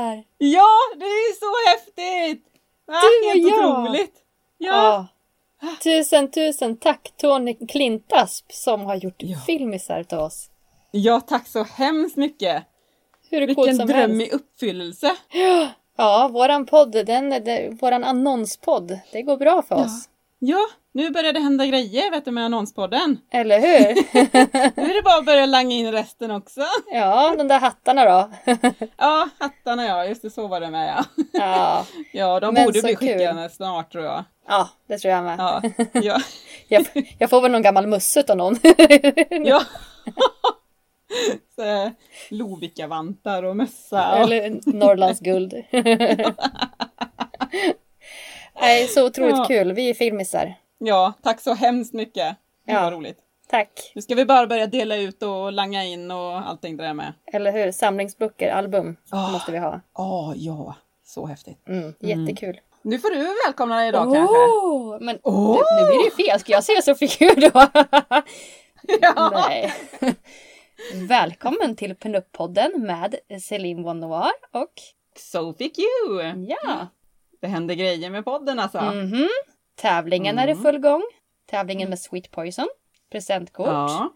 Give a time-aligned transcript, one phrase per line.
[0.00, 0.24] Filmisar.
[0.38, 2.44] Ja, det är så häftigt!
[2.86, 2.94] Va?
[3.00, 3.80] Du och Helt jag.
[3.80, 4.14] otroligt!
[4.58, 5.06] Ja.
[5.60, 5.68] Ja.
[5.82, 9.38] Tusen, tusen tack Tony Klintasp som har gjort Ja.
[9.46, 10.50] filmisar till oss.
[10.90, 12.62] ja, tack så hemskt mycket!
[13.30, 14.32] Hur Vilken som dröm helst.
[14.32, 15.16] i uppfyllelse!
[15.96, 20.08] Ja, våran podd, den, den, våran annonspodd, det går bra för oss.
[20.38, 23.18] Ja, nu börjar det hända grejer vet du med annonspodden.
[23.32, 23.94] Eller hur?
[24.82, 26.60] Nu är det bara att börja langa in resten också.
[26.92, 28.30] ja, de där hattarna då.
[28.96, 31.04] Ja, hattarna ja, just det, så var det med ja.
[31.32, 31.86] ja.
[32.12, 33.08] Ja, de Men borde bli kul.
[33.08, 34.24] skickade snart tror jag.
[34.48, 35.38] ja, det tror jag med.
[35.38, 36.20] Ja, ja.
[36.68, 36.86] Jag,
[37.18, 38.56] jag får väl någon gammal musse av någon.
[39.44, 39.62] ja.
[42.30, 44.12] Lovikkavantar och mössa.
[44.12, 44.18] Och...
[44.32, 45.54] Eller Norrlands guld.
[48.60, 49.44] Nej, så otroligt Ja.
[49.44, 49.72] kul.
[49.72, 50.54] Vi är filmisar.
[50.82, 52.36] Ja, tack så hemskt mycket.
[52.66, 52.80] Det Ja.
[52.82, 53.18] var roligt.
[53.48, 53.92] Tack.
[53.94, 57.12] Nu ska vi bara börja dela ut och langa in och allting det där med.
[57.32, 57.72] Eller hur?
[57.72, 59.30] Samlingsböcker, album Ah.
[59.30, 59.80] måste vi ha.
[59.96, 61.68] Ja, ja, så häftigt.
[61.68, 62.60] Mm, jättekul.
[62.82, 64.36] Nu får du välkomna dig idag kanske.
[64.36, 65.58] Åh, men Åh!
[65.80, 66.40] nu, blir det ju fel.
[66.40, 67.66] Ska jag säga Sofie då?
[69.02, 69.30] Ja.
[69.34, 69.72] Nej.
[70.94, 74.72] Välkommen till Pinup-podden med Céline Von Noir och
[75.18, 76.22] So fick you!
[76.48, 76.86] ja,
[77.40, 78.80] Det händer grejer med podden alltså.
[78.82, 79.28] mhm.
[79.80, 80.62] Tävlingen är i Mm.
[80.62, 81.02] full gång.
[81.50, 82.68] Tävlingen med Sweet Poison.
[83.12, 83.66] Presentkort.
[83.66, 84.12] Ja.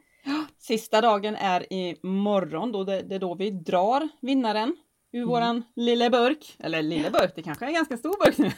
[0.59, 4.77] Sista dagen är i morgon, då det, det är då vi drar vinnaren
[5.13, 5.29] ur Mm.
[5.29, 6.57] våran lilla burk.
[6.59, 8.51] Eller lilla burk, det kanske är en ganska stor burk nu.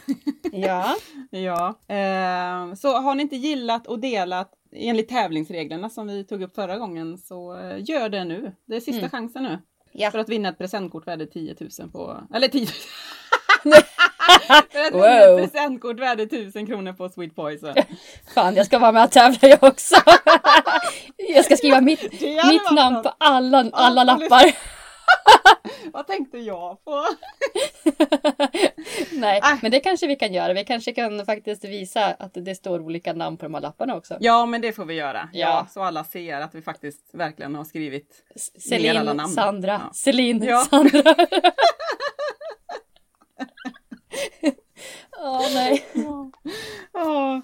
[0.67, 0.95] Ja.
[1.29, 1.67] ja.
[1.95, 6.77] Eh, så har ni inte gillat och delat enligt tävlingsreglerna som vi tog upp förra
[6.77, 8.55] gången så eh, gör det nu.
[8.65, 9.09] Det är sista Mm.
[9.09, 9.59] chansen nu.
[9.91, 10.11] Ja.
[10.11, 12.17] För att vinna ett presentkort värde 10 000 på...
[12.33, 12.67] Eller 10
[13.65, 13.73] 000!
[14.71, 15.39] För vinna Wow.
[15.39, 17.73] ett presentkort värde 1000 kronor på Sweet Poison.
[18.35, 19.95] Fan, jag ska vara med och tävla jag också.
[21.35, 23.03] jag ska skriva mitt, mitt namn något.
[23.03, 24.77] på alla, alla Ja, lappar.
[25.93, 27.05] Vad tänkte jag på?
[29.11, 29.57] Nej, Äh.
[29.61, 30.53] men det kanske vi kan göra.
[30.53, 34.17] Vi kanske kan faktiskt visa att det står olika namn på de här lapparna också.
[34.19, 35.29] Ja, men det får vi göra.
[35.33, 35.39] Ja.
[35.47, 35.67] Ja.
[35.73, 38.23] så alla ser att vi faktiskt verkligen har skrivit.
[38.35, 39.29] S- Ner alla Celine, namn.
[39.33, 39.93] Sandra, Ja.
[39.93, 40.57] Celine, Ja.
[40.69, 41.15] Sandra.
[45.19, 45.85] Åh nej.
[46.93, 47.41] Ja.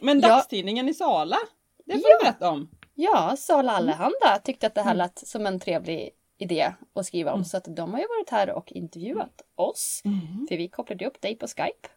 [0.00, 0.28] Men Ja.
[0.28, 1.36] dagstidningen i Sala,
[1.84, 2.18] det får Ja.
[2.20, 2.68] du berätta om.
[2.94, 4.98] Ja, Sala Allehanda tyckte att det här Mm.
[4.98, 7.44] lät som en trevlig idé att skriva om.
[7.44, 10.02] Så att de har ju varit här och intervjuat oss.
[10.48, 11.88] För vi kopplade upp dig på Skype.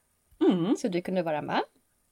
[0.41, 0.75] Mm.
[0.77, 1.61] Så du kunde vara med.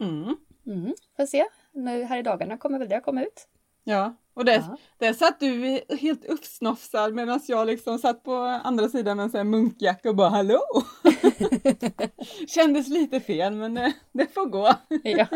[0.02, 0.36] Mm.
[0.66, 0.94] Mm.
[1.18, 1.46] Får se.
[1.72, 3.48] Nu här i dagarna kommer väl det komma ut.
[3.84, 4.78] Ja, och där, Ja.
[4.98, 8.34] där satt du helt uppsnofsad medan jag liksom satt på
[8.64, 10.62] andra sidan med en sån munkjacka och bara hallå!
[12.48, 14.74] Kändes lite fel men det, det får gå.
[15.04, 15.28] Ja,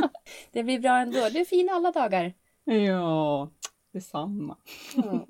[0.51, 1.29] det blir bra ändå.
[1.29, 2.33] Du är fin alla dagar.
[2.63, 3.49] Ja,
[3.93, 4.57] detsamma.
[4.95, 5.25] Ja,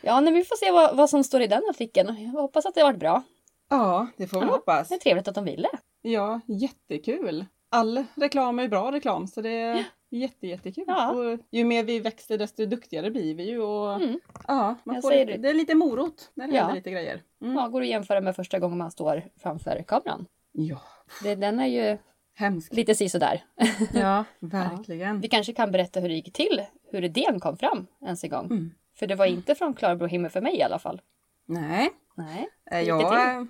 [0.00, 2.22] ja men vi får se vad, vad som står i den artikeln.
[2.22, 3.22] Jag hoppas att det har varit bra.
[3.70, 4.52] Ja, det får vi Ja.
[4.52, 4.88] hoppas.
[4.88, 5.68] Det är trevligt att de ville.
[6.02, 7.44] Ja, jättekul.
[7.70, 10.84] All reklam är bra reklam så det jätte, jättekul.
[10.86, 11.10] Ja.
[11.12, 13.60] Och ju mer vi växer desto duktigare blir vi ju.
[13.62, 14.20] Och, Mm.
[14.48, 15.36] ja, man får lite, det.
[15.36, 16.60] det är lite morot när det Ja.
[16.60, 17.22] händer lite grejer.
[17.42, 17.54] Mm.
[17.56, 20.26] Ja, går att jämföra med första gången man står framför kameran.
[20.52, 20.80] Ja,
[21.22, 21.98] Det, den är ju
[22.34, 22.74] hemskt.
[22.74, 23.44] lite sisådär.
[23.94, 25.20] Ja, verkligen.
[25.20, 28.46] Vi kanske kan berätta hur det gick till, hur idén kom fram ens en gång.
[28.46, 28.70] Mm.
[28.98, 31.00] För det var inte från klarblå himmel för mig i alla fall.
[31.46, 32.48] Nej, Nej.
[32.70, 33.02] eh, jag,
[33.38, 33.44] eh,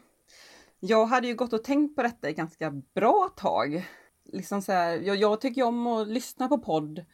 [0.80, 3.84] jag hade ju gått och tänkt på detta i ganska bra tag.
[4.32, 7.04] Liksom så här, jag, jag tycker om att lyssna på podd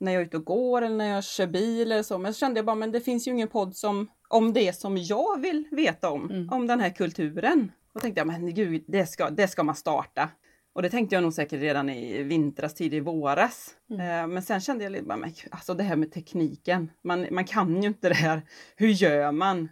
[0.00, 2.18] när jag är ute och går eller när jag kör bil eller så.
[2.18, 4.96] Men så kände jag bara, men det finns ju ingen podd som, om det som
[4.98, 6.48] jag vill veta om, Mm.
[6.50, 7.72] om den här kulturen.
[7.94, 10.28] Och tänkte jag, men gud, det ska, det ska man starta.
[10.72, 13.70] Och det tänkte jag nog säkert redan i vintras, tidig våras.
[13.90, 14.00] Mm.
[14.00, 17.44] Eh, Men sen kände jag lite bara, men, alltså det här med tekniken, man, man
[17.44, 18.42] kan ju inte det här.
[18.76, 19.68] Hur gör man?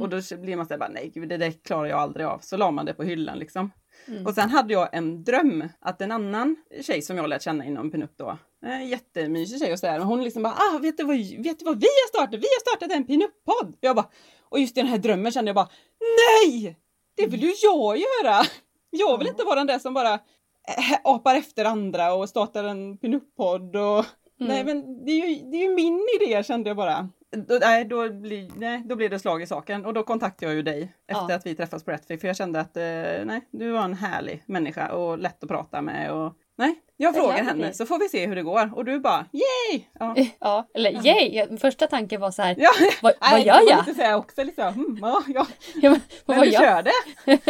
[0.00, 2.38] Och då blir man så här, bara, nej gud, det där klarar jag aldrig av.
[2.38, 3.70] Så la man det på hyllan liksom.
[4.08, 4.26] Mm.
[4.26, 7.90] Och sen hade jag en dröm att en annan tjej som jag lärt känna inom
[7.90, 10.00] pinup då, En jättemysig tjej och sådär.
[10.00, 12.34] Och hon liksom bara, ah, vet du, vad, vet du vad vi har startat?
[12.34, 13.76] Vi har startat en pinup-podd!
[13.80, 14.08] Jag bara,
[14.48, 15.68] och just i den här drömmen kände jag bara,
[16.00, 16.76] nej!
[17.16, 18.42] Det vill ju jag göra!
[18.90, 22.98] Jag vill inte vara den där som bara äh, apar efter andra och startar en
[22.98, 24.04] pinup-podd och
[24.42, 24.54] Mm.
[24.54, 27.08] Nej men det är, ju, det är ju min idé kände jag bara.
[27.36, 30.56] Då, nej, då, blir, nej, då blir det slag i saken och då kontaktade jag
[30.56, 31.34] ju dig efter Ja.
[31.34, 32.82] att vi träffades på Rättfik för jag kände att eh,
[33.24, 37.44] nej, du var en härlig människa och lätt att prata med och nej, jag frågar
[37.44, 39.84] henne så får vi se hur det går och du bara yay!
[39.98, 40.14] Ja.
[40.38, 41.58] Ja, eller yay!
[41.58, 42.70] Första tanken var så här, Ja,
[43.02, 43.94] vad, vad nej, gör jag?
[44.04, 45.46] Här också, här, hmm, ja, ja.
[45.74, 46.60] Ja, men, Men vad du gör?
[46.60, 46.90] körde!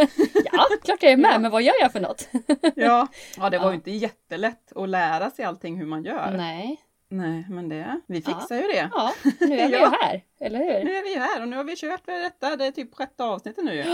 [0.53, 2.29] Ja, klart jag är med, men vad gör jag för något?
[2.75, 3.07] Ja.
[3.37, 6.35] ja, det var ju inte jättelätt att lära sig allting hur man gör.
[6.37, 6.81] Nej,
[7.13, 8.35] Nej, men det, vi Ja.
[8.41, 8.91] fixar ju det.
[8.95, 9.79] ja, nu är vi Ja.
[9.79, 10.85] ju här, eller hur?
[10.85, 12.57] Nu är vi här och nu har vi kört för detta.
[12.57, 13.85] Det är typ sjätte avsnittet nu ju.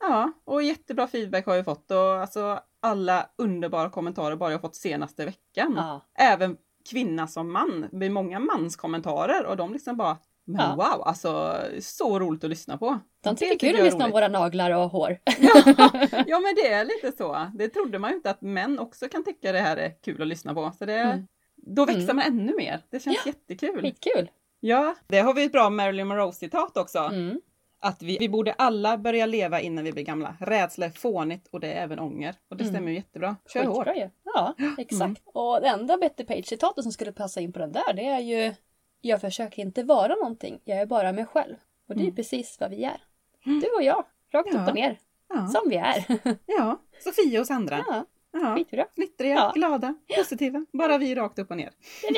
[0.00, 4.76] Ja, och jättebra feedback har vi fått och alltså alla underbara kommentarer bara jag fått
[4.76, 5.74] senaste veckan.
[5.76, 6.56] Ja, Även
[6.90, 7.86] kvinna som man.
[7.90, 10.74] Det blir många manskommentarer och de liksom bara men Ja.
[10.76, 12.98] wow, alltså så roligt att lyssna på.
[13.24, 14.14] de tycker Det kul att är lyssna om roligt.
[14.14, 15.18] våra naglar och hår.
[15.38, 15.62] Ja,
[16.26, 17.46] ja, men det är lite så.
[17.54, 20.28] Det trodde man ju inte att män också kan tycka det här är kul att
[20.28, 20.72] lyssna på.
[20.78, 21.26] Så det, Mm.
[21.62, 22.16] Då växer Mm.
[22.16, 22.80] man ännu mer.
[22.90, 23.80] Det känns jättekul.
[23.82, 24.30] Skitkul!
[24.60, 26.98] Ja, det har vi ett bra Marilyn Monroe-citat också.
[26.98, 27.40] Mm.
[27.82, 30.36] Att vi, vi borde alla börja leva innan vi blir gamla.
[30.40, 32.34] Rädsla är fånigt och det är även ånger.
[32.48, 32.74] Och det Mm.
[32.74, 33.36] stämmer ju jättebra.
[33.52, 33.86] Kör hårt.
[34.24, 35.00] Ja, exakt.
[35.02, 35.16] Mm.
[35.24, 38.54] Och det enda Betty Page-citatet som skulle passa in på den där, det är ju
[39.02, 41.54] Jag försöker inte vara någonting, jag är bara mig själv.
[41.88, 42.14] Och det är Mm.
[42.16, 43.00] precis vad vi är.
[43.44, 44.62] Du och jag, rakt Ja.
[44.62, 44.98] upp och ner,
[45.28, 46.04] Ja, som vi är.
[46.46, 46.80] ja.
[47.04, 47.84] Sofia och Sandra.
[47.88, 48.54] Ja, Ja.
[48.56, 48.86] skitbra.
[48.96, 49.52] Glittriga, Ja.
[49.54, 50.66] glada, positiva.
[50.72, 51.70] Bara vi rakt upp och ner.
[52.02, 52.14] Det är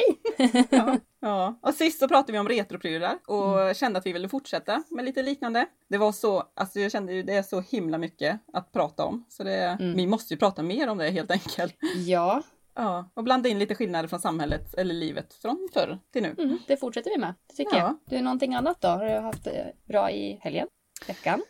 [0.53, 0.65] vi.
[0.77, 0.97] Ja.
[1.21, 1.59] ja.
[1.63, 3.75] Och sist så pratade vi om retroprylar och Mm.
[3.75, 5.67] kände att vi ville fortsätta med lite liknande.
[5.89, 9.25] Det var så, alltså jag kände ju det är så himla mycket att prata om.
[9.29, 9.95] Så det, Mm.
[9.97, 11.77] vi måste ju prata mer om det helt enkelt.
[12.07, 12.43] Ja,
[12.75, 16.35] Ja, och blanda in lite skillnader från samhället eller livet från förr till nu.
[16.39, 17.35] mm, det fortsätter vi med.
[17.49, 17.83] Det tycker Ja.
[17.83, 18.19] jag.
[18.19, 18.89] Du, någonting annat då?
[18.89, 20.69] Har du haft det bra i helgen?
[21.07, 21.43] Veckan?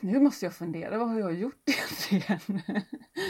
[0.00, 2.62] Nu måste jag fundera, vad har jag gjort egentligen?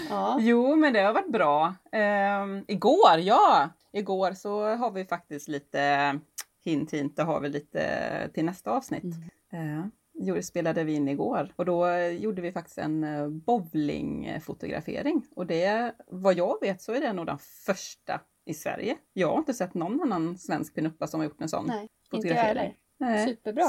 [0.08, 0.38] Ja.
[0.40, 1.74] Jo, men det har varit bra.
[1.92, 3.70] Ehm, igår, ja!
[3.92, 6.18] Igår så har vi faktiskt lite
[6.64, 9.04] hint hint, det har vi lite till nästa avsnitt.
[9.52, 9.78] Mm.
[9.78, 15.26] Eh, jo, det spelade vi in igår och då gjorde vi faktiskt en eh, bowlingfotografering
[15.36, 18.96] och det, vad jag vet så är det nog den första i Sverige.
[19.12, 21.90] Jag har inte sett någon annan svensk pinuppa som har gjort en sån Nej, inte
[22.10, 22.74] jag fotografering.
[23.00, 23.26] heller.
[23.26, 23.64] Superbra.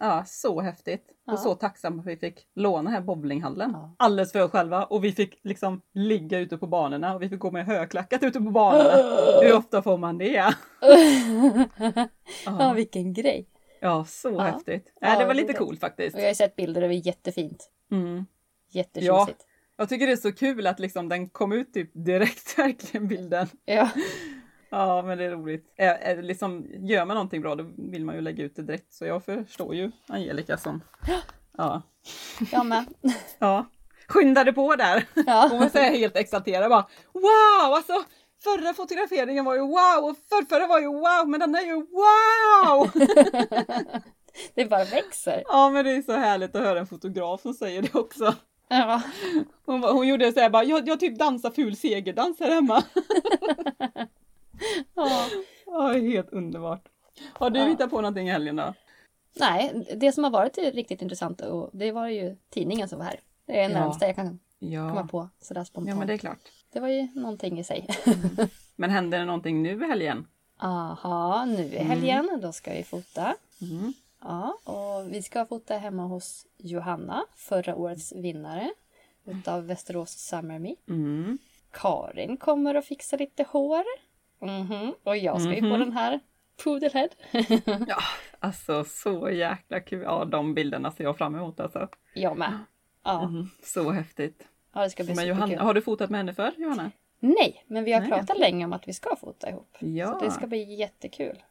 [0.00, 1.04] Ja, så häftigt.
[1.26, 1.32] Ja.
[1.32, 3.70] Och så tacksam att vi fick låna här bowlinghallen.
[3.74, 3.94] Ja.
[3.98, 7.38] Alldeles för oss själva och vi fick liksom ligga ute på banorna och vi fick
[7.40, 9.40] gå med högklackat ute på banorna.
[9.42, 10.32] Hur ofta får man det?
[10.34, 10.52] ja,
[12.58, 13.48] Ja, vilken grej.
[13.80, 14.40] ja så Ja.
[14.40, 14.92] häftigt.
[15.00, 16.16] Ja, Ja, det var lite coolt faktiskt.
[16.16, 17.70] Och jag har sett bilder och det är jättefint.
[17.90, 18.26] Mm.
[18.70, 19.46] Jättetjusigt.
[19.76, 23.46] Jag tycker det är så kul att liksom den kom ut typ direkt verkligen bilden.
[23.64, 23.88] Ja.
[24.70, 25.72] Ja men det är roligt.
[25.76, 29.04] Är, liksom, gör man någonting bra då vill man ju lägga ut det direkt så
[29.04, 30.80] jag förstår ju Angelica som
[31.56, 31.82] Ja,
[32.52, 32.84] Jag med.
[33.38, 33.66] ja.
[34.08, 35.04] skyndade på där.
[35.50, 35.70] Hon var Ja.
[35.70, 37.74] så här helt exalterad bara Wow!
[37.74, 37.92] Alltså
[38.44, 42.90] förra fotograferingen var ju wow och förrförra var ju wow men den är ju wow!
[44.54, 45.42] Det bara växer.
[45.46, 48.34] ja men det är så härligt att höra en fotograf som säger det också.
[48.68, 49.02] Ja.
[49.66, 52.82] Hon, var- hon gjorde så här bara jag, jag typ dansar ful segerdans här hemma.
[54.94, 55.26] ja.
[55.66, 56.88] Ja, det är helt underbart.
[57.32, 57.66] Har du Ja.
[57.66, 58.74] hittat på någonting i helgen då?
[59.40, 63.20] Nej, det som har varit riktigt intressant och det var ju tidningen som var här.
[63.46, 63.80] Det är det Ja.
[63.84, 65.08] närmsta jag kan komma Ja.
[65.10, 65.88] på sådär spontant.
[65.88, 66.38] ja men det är klart.
[66.72, 67.86] Det var ju någonting i sig.
[68.76, 70.26] Men händer det någonting nu i helgen?
[70.58, 73.34] Aha, nu i helgen, då ska vi fota.
[73.60, 73.92] Mm.
[74.22, 78.70] Ja, och vi ska fota hemma hos Johanna, förra årets vinnare
[79.24, 80.74] utav Västerås Summer Me.
[80.88, 81.38] Mm.
[81.70, 83.84] Karin kommer att fixa lite hår.
[84.38, 85.80] Mhm, Och jag ska ju på Mhm.
[85.80, 86.20] den här
[86.64, 87.08] Poodlehead.
[87.88, 87.98] Ja,
[88.38, 90.02] alltså så jäkla kul.
[90.02, 91.88] Ja, de bilderna ser jag fram emot alltså.
[92.14, 92.58] jag med.
[93.04, 93.48] Ja, Mm.
[93.62, 94.42] Så häftigt.
[94.74, 96.90] ja det ska bli Men Johanna, har du fotat med henne för Johanna?
[97.18, 98.10] Nej, men vi har Nej.
[98.10, 99.76] pratat länge om att vi ska fota ihop.
[99.78, 100.18] Ja.
[100.18, 101.42] Så det ska bli jättekul.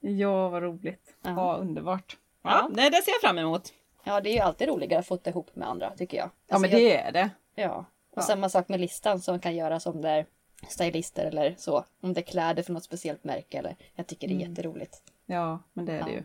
[0.00, 1.16] Ja, vad roligt.
[1.22, 1.30] Ja.
[1.30, 2.16] Ja, underbart.
[2.42, 2.68] Ja, Ja.
[2.74, 3.72] nej, det ser jag fram emot.
[4.04, 6.26] Ja, det är ju alltid roligare att fota ihop med andra tycker jag.
[6.26, 7.30] Ja, Alltså, men jag- det är det.
[7.54, 7.74] Ja,
[8.10, 8.22] och Ja.
[8.22, 10.26] samma sak med listan som kan göras om det är
[10.68, 11.84] stylister eller så.
[12.00, 13.76] Om det är kläder för något speciellt märke eller.
[13.94, 14.50] Jag tycker det är Mm.
[14.50, 15.02] jätteroligt.
[15.26, 16.16] Ja, men det är det Ja.
[16.16, 16.22] ju.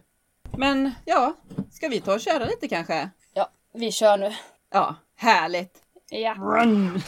[0.57, 1.33] Men ja,
[1.71, 3.09] ska vi ta och köra lite kanske?
[3.33, 4.31] Ja, vi kör nu.
[4.71, 5.81] Ja, härligt.
[6.09, 6.33] Ja.
[6.39, 7.01] Run!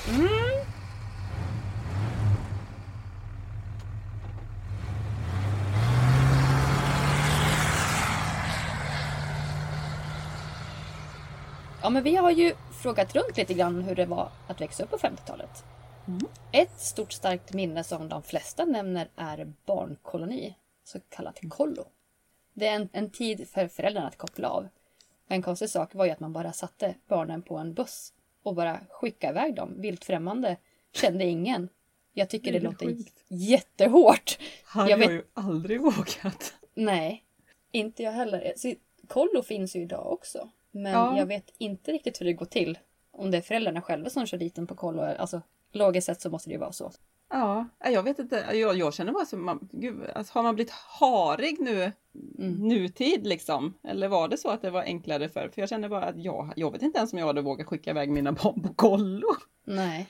[11.82, 14.90] Ja, men vi har ju frågat runt lite grann hur det var att växa upp
[14.92, 15.64] på 50-talet.
[16.52, 21.86] Ett stort starkt minne som de flesta nämner är barnkoloni, så kallat kollo.
[22.54, 24.68] Det är en, en tid för föräldrarna att koppla av.
[25.28, 28.80] En konstig sak var ju att man bara satte barnen på en buss och bara
[28.90, 30.58] skickade iväg dem vilt främmande.
[30.94, 31.70] Kände ingen.
[32.14, 33.24] Jag tycker det, Det låter sjukt.
[33.28, 34.38] jättehårt.
[34.66, 36.54] Hade Jag jag, vet- ju aldrig vågat.
[36.74, 37.24] Nej,
[37.72, 38.54] inte jag heller.
[38.58, 38.74] Så,
[39.08, 40.50] kollo finns ju idag också.
[40.72, 41.18] Men Ja.
[41.18, 42.78] jag vet inte riktigt hur det går till.
[43.12, 45.02] Om det är föräldrarna själva som kör dit en på kollo.
[45.02, 45.42] Alltså,
[45.76, 46.92] logiskt sett så måste det ju vara så.
[47.30, 48.46] Ja, jag vet inte.
[48.54, 51.92] Jag, jag känner bara som, man, gud, alltså, har man blivit harig nu,
[52.60, 53.74] nutid liksom?
[53.84, 55.50] Eller var det så att det var enklare förr?
[55.54, 57.90] För jag känner bara att jag, jag vet inte ens om jag hade vågat skicka
[57.90, 59.36] iväg mina barn på kollo.
[59.64, 60.08] Nej.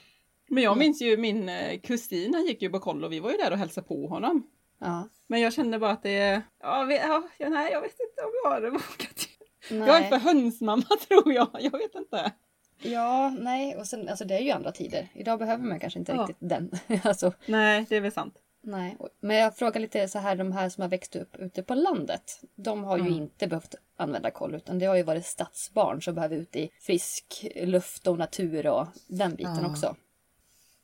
[0.48, 3.36] Men jag minns ju min eh, kusin, han gick ju på kollo, vi var ju
[3.36, 4.46] där och hälsade på honom.
[4.78, 5.08] Ja.
[5.26, 8.70] Men jag kände bara att det, ja, ja, nej jag vet inte om jag hade
[8.70, 9.28] vågat.
[9.70, 9.88] Nej.
[9.88, 12.32] Jag är för hönsmamma tror jag, jag vet inte.
[12.78, 13.76] Ja, nej.
[13.76, 15.08] Och sen, alltså det är ju andra tider.
[15.14, 16.20] Idag behöver man kanske inte Ja.
[16.22, 16.70] riktigt den.
[17.02, 18.34] alltså, Nej, det är väl sant.
[18.62, 18.96] nej.
[19.20, 22.40] Men jag frågar lite så här, de här som har växt upp ute på landet.
[22.54, 23.14] De har ju Mm.
[23.14, 27.46] inte behövt använda koll utan det har ju varit stadsbarn som behöver ut i frisk
[27.54, 29.70] luft och natur och den biten Ja.
[29.70, 29.96] också.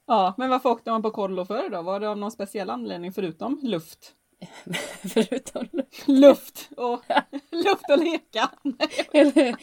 [0.06, 1.82] Ja, men varför åkte man på kollo förr då?
[1.82, 4.12] Var det av någon speciell anledning förutom luft?
[5.02, 5.68] Förutom
[6.06, 7.02] Luft och,
[7.50, 8.50] luft och leka!
[9.12, 9.56] Eller-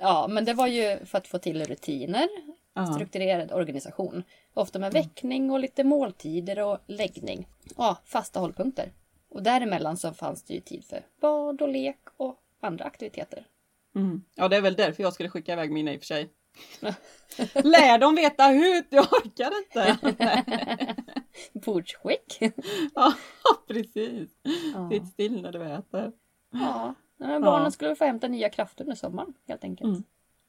[0.00, 2.28] ja, men det var ju för att få till rutiner,
[2.74, 2.86] Ja.
[2.86, 4.22] strukturerad organisation.
[4.54, 7.46] Ofta med väckning och lite måltider och läggning.
[7.76, 8.92] Ja, fasta hållpunkter.
[9.28, 13.46] Och däremellan så fanns det ju tid för bad och lek och andra aktiviteter.
[13.94, 14.22] Mm.
[14.34, 16.28] Ja, det är väl därför jag skulle skicka iväg mina i och för sig.
[17.64, 19.98] Lär dem veta hut, jag orkar inte!
[21.52, 22.38] Bordsskick.
[22.94, 23.14] ja,
[23.68, 24.30] precis.
[24.74, 24.90] Ja.
[24.90, 26.12] Sitt still när du äter.
[26.50, 27.70] ja, men barnen Ja.
[27.70, 29.88] skulle få hämta nya krafter under sommaren helt enkelt.
[29.90, 30.02] Mm.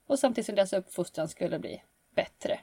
[0.08, 1.82] Och samtidigt som deras uppfostran skulle bli
[2.16, 2.60] bättre.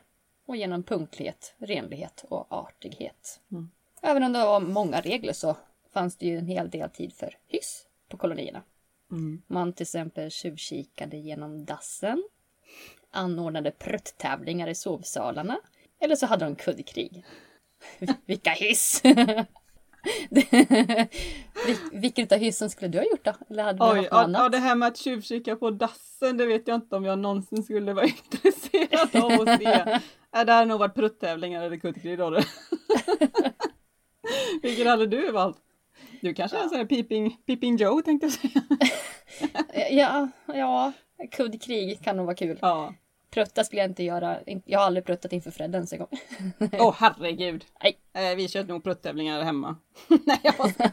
[0.47, 3.41] Och genom punktlighet, renlighet och artighet.
[3.53, 3.71] Mm.
[4.03, 5.57] Även om det var många regler så
[5.93, 8.63] fanns det ju en hel del tid för hyss på kolonierna.
[9.11, 9.43] Mm.
[9.47, 12.25] Man till exempel tjuvkikade genom dassen,
[13.15, 15.59] anordnade prutttävlingar i sovsalarna
[16.01, 17.25] eller så hade de kuddkrig.
[18.27, 19.03] Vilka hyss!
[21.67, 23.33] Vil- Vilken av hyssen skulle du ha gjort då?
[23.51, 26.75] Eller hade Oj, ja, ja, det här med att tjuvkika på dassen, det vet jag
[26.75, 29.99] inte om jag någonsin skulle vara intresserad av att se.
[30.33, 32.41] Ja, det hade nog varit pruttävlingar eller kuddkrig då.
[34.63, 35.57] Vilken hade du valt?
[36.21, 38.63] Du kanske är en sån här peeping, peeping Joe tänkte jag säga.
[39.91, 40.93] Ja, ja,
[41.31, 42.59] kuddkrig kan nog vara kul.
[42.63, 42.95] Ja.
[43.35, 44.39] Prutta skulle jag inte göra.
[44.65, 46.09] Jag har aldrig pruttat inför Fred ens en gång.
[46.73, 47.65] Åh herregud.
[47.83, 47.99] Nej.
[48.31, 49.77] Eh, vi körde nog pruttävlingar hemma.
[50.09, 50.73] Nej, jag bara...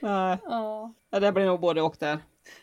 [0.00, 0.38] Nej.
[0.44, 2.18] Ja, det blir nog både och där.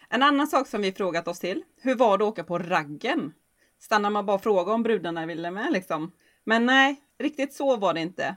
[0.10, 1.64] En annan sak som vi frågat oss till.
[1.82, 3.34] Hur var det att åka på raggen?
[3.80, 6.12] Stannar man bara och frågar om brudarna ville med liksom?
[6.44, 8.36] Men nej, riktigt så var det inte.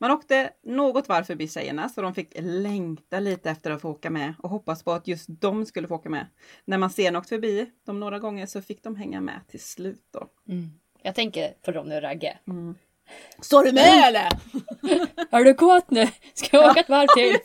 [0.00, 4.10] Man åkte något varv förbi tjejerna så de fick längta lite efter att få åka
[4.10, 6.26] med och hoppas på att just de skulle få åka med.
[6.64, 10.02] När man sen åkt förbi dem några gånger så fick de hänga med till slut
[10.10, 10.26] då.
[10.48, 10.70] Mm.
[11.02, 12.38] Jag tänker på Ronny och Ragge.
[13.40, 14.28] Står du med eller?
[15.40, 16.08] Är du kåt nu?
[16.34, 17.38] Ska jag åka ett varv till?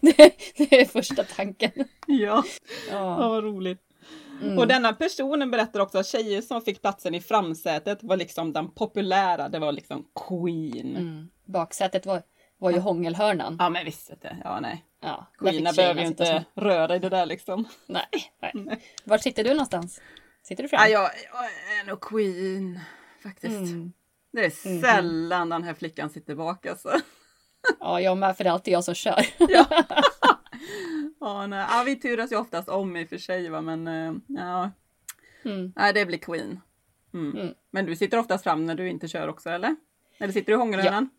[0.00, 1.70] det, det är första tanken.
[1.76, 2.42] Ja, ja
[2.90, 3.28] Ja.
[3.28, 3.80] vad roligt.
[4.42, 4.58] Mm.
[4.58, 8.70] Och denna personen berättar också att tjejer som fick platsen i framsätet var liksom den
[8.70, 10.96] populära, det var liksom Queen.
[10.96, 11.28] Mm.
[11.44, 12.22] Baksätet var,
[12.58, 13.56] var ju hångelhörnan.
[13.58, 14.28] Ja men visst, vet du.
[14.44, 14.84] ja nej.
[15.02, 17.64] Ja, Queena behöver ju inte röra i det där liksom.
[17.64, 18.08] som- Nej,
[18.54, 18.80] nej.
[19.04, 20.00] Var sitter du någonstans?
[20.42, 20.80] Sitter du fram?
[20.82, 21.44] Ja, jag, jag
[21.80, 22.80] är nog Queen
[23.22, 23.56] faktiskt.
[23.56, 23.92] Mm.
[24.32, 26.90] Det är sällan den här flickan sitter bak alltså.
[27.80, 29.26] Ja, jag med, för det är alltid jag som kör.
[29.38, 29.66] Ja,
[31.20, 31.66] nej.
[31.70, 34.70] ja, vi turas ju oftast om i och för sig va, men eh, ja.
[35.44, 35.72] Mm.
[35.76, 36.60] Nej, det blir Queen.
[37.14, 37.36] Mm.
[37.36, 37.54] Mm.
[37.70, 39.76] Men du sitter oftast fram när du inte kör också eller?
[40.18, 41.10] Eller sitter du i hångelhörnan?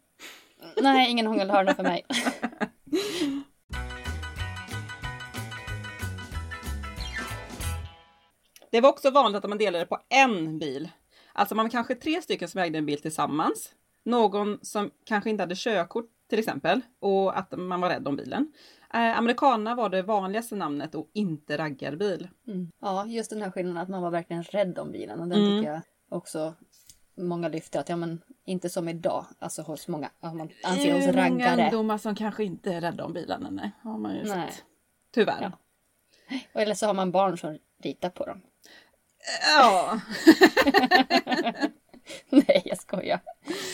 [0.82, 2.06] Nej, ingen hångelhörna för mig.
[8.72, 10.90] Det var också vanligt att man delade på en bil.
[11.34, 13.72] Alltså man var kanske tre stycken som ägde en bil tillsammans.
[14.04, 18.54] Någon som kanske inte hade körkort till exempel och att man var rädd om bilen.
[18.94, 22.28] Eh, amerikanerna var det vanligaste namnet och inte raggarbil.
[22.48, 22.72] Mm.
[22.82, 25.20] Ja, just den här skillnaden att man var verkligen rädd om bilen.
[25.20, 25.58] Och den Mm.
[25.60, 26.54] tycker jag också
[27.18, 29.26] många lyfter att ja men inte som idag.
[29.40, 31.64] Alltså hos många, ja, man anser hos är många raggare.
[31.64, 33.72] ungdomar som kanske inte är rädda om bilarna, nej.
[33.82, 34.52] Har man ju Nej.
[34.52, 34.64] sett.
[35.14, 35.42] Tyvärr.
[35.42, 35.52] Ja.
[36.62, 38.42] Eller så har man barn som ritar på dem.
[39.58, 40.00] Ja.
[42.30, 43.20] Nej, jag skojar.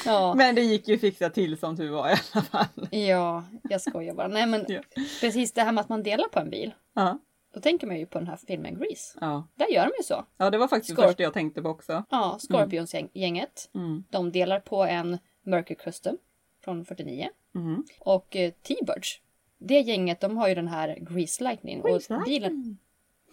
[0.05, 2.87] Ja, men det gick ju fixa till som tur var i alla fall.
[2.91, 4.27] ja jag skojar bara.
[4.27, 4.81] Nej men Ja.
[5.21, 6.73] precis det här med att man delar på en bil.
[6.93, 7.19] Ja.
[7.53, 9.17] Då tänker man ju på den här filmen Grease.
[9.21, 9.47] Ja.
[9.55, 10.25] Där gör de ju så.
[10.37, 12.03] ja, det var faktiskt Scorp- det första jag tänkte på också.
[12.09, 13.69] Ja, Scorpions-gänget.
[13.75, 14.03] Mm.
[14.09, 16.17] De delar på en Mercury Custom
[16.63, 17.29] från 49.
[17.55, 17.83] Mm.
[17.99, 19.21] Och eh, T-Birds.
[19.59, 21.81] Det gänget, de har ju den här Grease Lightning.
[21.81, 22.77] Grease och bilen, Lightning.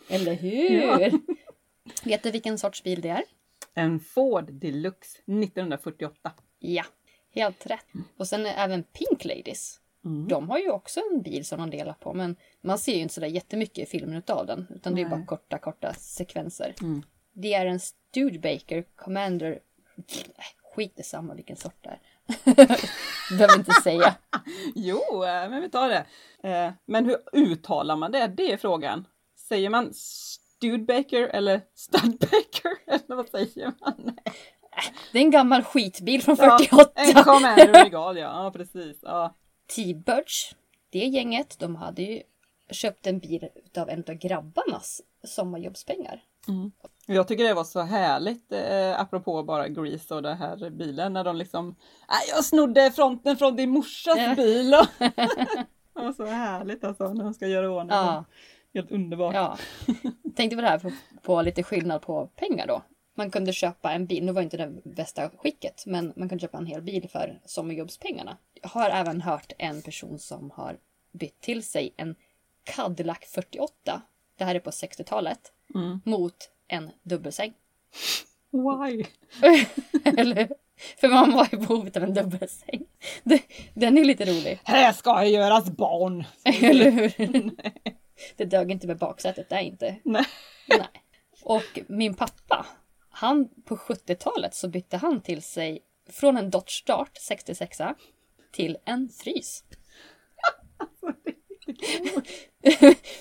[0.08, 0.70] Eller hur?
[0.70, 1.10] Ja.
[2.04, 3.22] Vet du vilken sorts bil det är?
[3.74, 6.32] En Ford Deluxe 1948.
[6.58, 6.84] Ja,
[7.34, 7.86] helt rätt.
[8.16, 9.80] Och sen är även Pink Ladies.
[10.04, 10.28] Mm.
[10.28, 13.14] De har ju också en bil som de delar på men man ser ju inte
[13.14, 14.66] sådär jättemycket i filmen utav den.
[14.74, 15.18] Utan det är Nej.
[15.18, 16.74] bara korta, korta sekvenser.
[16.80, 17.02] Mm.
[17.32, 19.60] Det är en Studebaker Commander...
[20.74, 22.00] Skit i samma vilken sort det är.
[23.38, 24.14] Behöver inte säga.
[24.74, 26.06] Jo, eh, men vi tar det.
[26.48, 28.26] Eh, Men hur uttalar man det?
[28.26, 29.06] Det är frågan.
[29.36, 29.92] Säger man
[30.68, 32.70] Studebaker eller Studbaker?
[32.86, 34.16] Eller vad säger man?
[35.12, 36.90] Det är en gammal skitbil från Ja, 48.
[36.94, 38.44] en Commander Regal, ja.
[38.44, 38.98] ja precis.
[39.02, 39.34] Ja.
[39.76, 40.54] T-Birds,
[40.90, 42.22] det gänget, de hade ju
[42.70, 46.22] köpt en bil utav en av grabbarnas sommarjobbspengar.
[47.06, 51.24] Jag tycker det var så härligt, eh, apropå bara Grease och den här bilen, när
[51.24, 51.66] de liksom
[52.08, 54.34] "Nej, Jag snodde fronten från din morsas Ja.
[54.34, 54.70] bil!
[55.94, 57.96] Det var så härligt alltså, när de ska göra ordning.
[57.96, 58.24] Ja.
[58.74, 59.34] Helt underbart.
[59.34, 59.58] Ja.
[60.36, 60.90] Tänkte på det här på,
[61.22, 62.82] på lite skillnad på pengar då.
[63.16, 66.58] Man kunde köpa en bil, nu var inte det bästa skicket, men man kunde köpa
[66.58, 68.36] en hel bil för sommarjobbspengarna.
[68.62, 70.78] Jag har även hört en person som har
[71.12, 72.14] bytt till sig en
[72.64, 74.02] Cadillac 48,
[74.38, 75.38] det här är på 60-talet,
[75.74, 76.00] Mm.
[76.04, 76.36] mot
[76.68, 77.52] en dubbelsäng.
[78.50, 79.04] Why?
[80.04, 80.48] Eller?
[81.00, 82.84] För man var i behovet av en dubbelsäng.
[83.74, 84.60] Den är lite rolig.
[84.64, 86.24] Här ska göras barn!
[86.44, 87.50] Eller hur?
[88.36, 89.96] Det dög inte med baksätet där inte.
[90.04, 90.26] Nej.
[90.68, 90.88] Nej.
[91.42, 92.66] Och min pappa,
[93.10, 95.80] han på 70-talet så bytte han till sig
[96.10, 97.78] från en Dodge Dart 66
[98.52, 99.64] till en frys.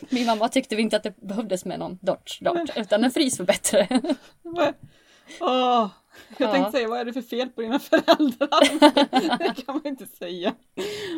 [0.09, 3.45] Min mamma tyckte inte att det behövdes med någon Dodge Dart utan en frys var
[3.45, 3.87] bättre.
[5.39, 5.89] Åh,
[6.37, 6.51] jag Ja.
[6.51, 9.37] tänkte säga, vad är det för fel på dina föräldrar?
[9.55, 10.53] det kan man inte säga.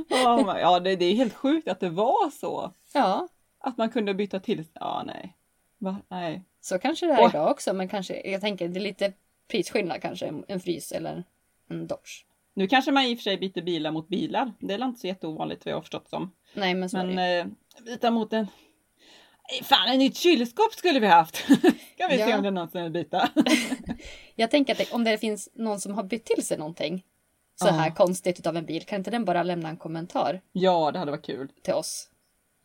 [0.09, 2.73] Men- ja, det, det är helt sjukt att det var så.
[2.93, 3.27] Ja,
[3.65, 5.35] Att man kunde byta till Ja, nej.
[5.77, 5.97] Va?
[6.07, 6.41] Nej.
[6.61, 9.13] så kanske det är idag också men kanske, jag tänker det är lite
[9.47, 11.23] prisskillnad kanske, en frys eller
[11.69, 12.25] en Dodge.
[12.53, 14.53] Nu kanske man i och för sig byter bilar mot bilar.
[14.59, 16.31] Det är inte så jätteovanligt vad jag har förstått som.
[16.53, 17.45] Nej men så Men eh,
[17.85, 18.47] byta mot en...
[19.63, 21.35] Fan, ett nytt kylskåp skulle vi haft!
[21.95, 22.35] Ska vi se Ja.
[22.35, 23.29] om det är någonsin vill byta.
[24.35, 27.03] Jag tänker att det, om det finns någon som har bytt till sig någonting
[27.55, 27.95] så här Ja.
[27.95, 31.25] konstigt utav en bil, kan inte den bara lämna en kommentar ja, det hade varit
[31.25, 31.49] kul.
[31.63, 32.09] till oss?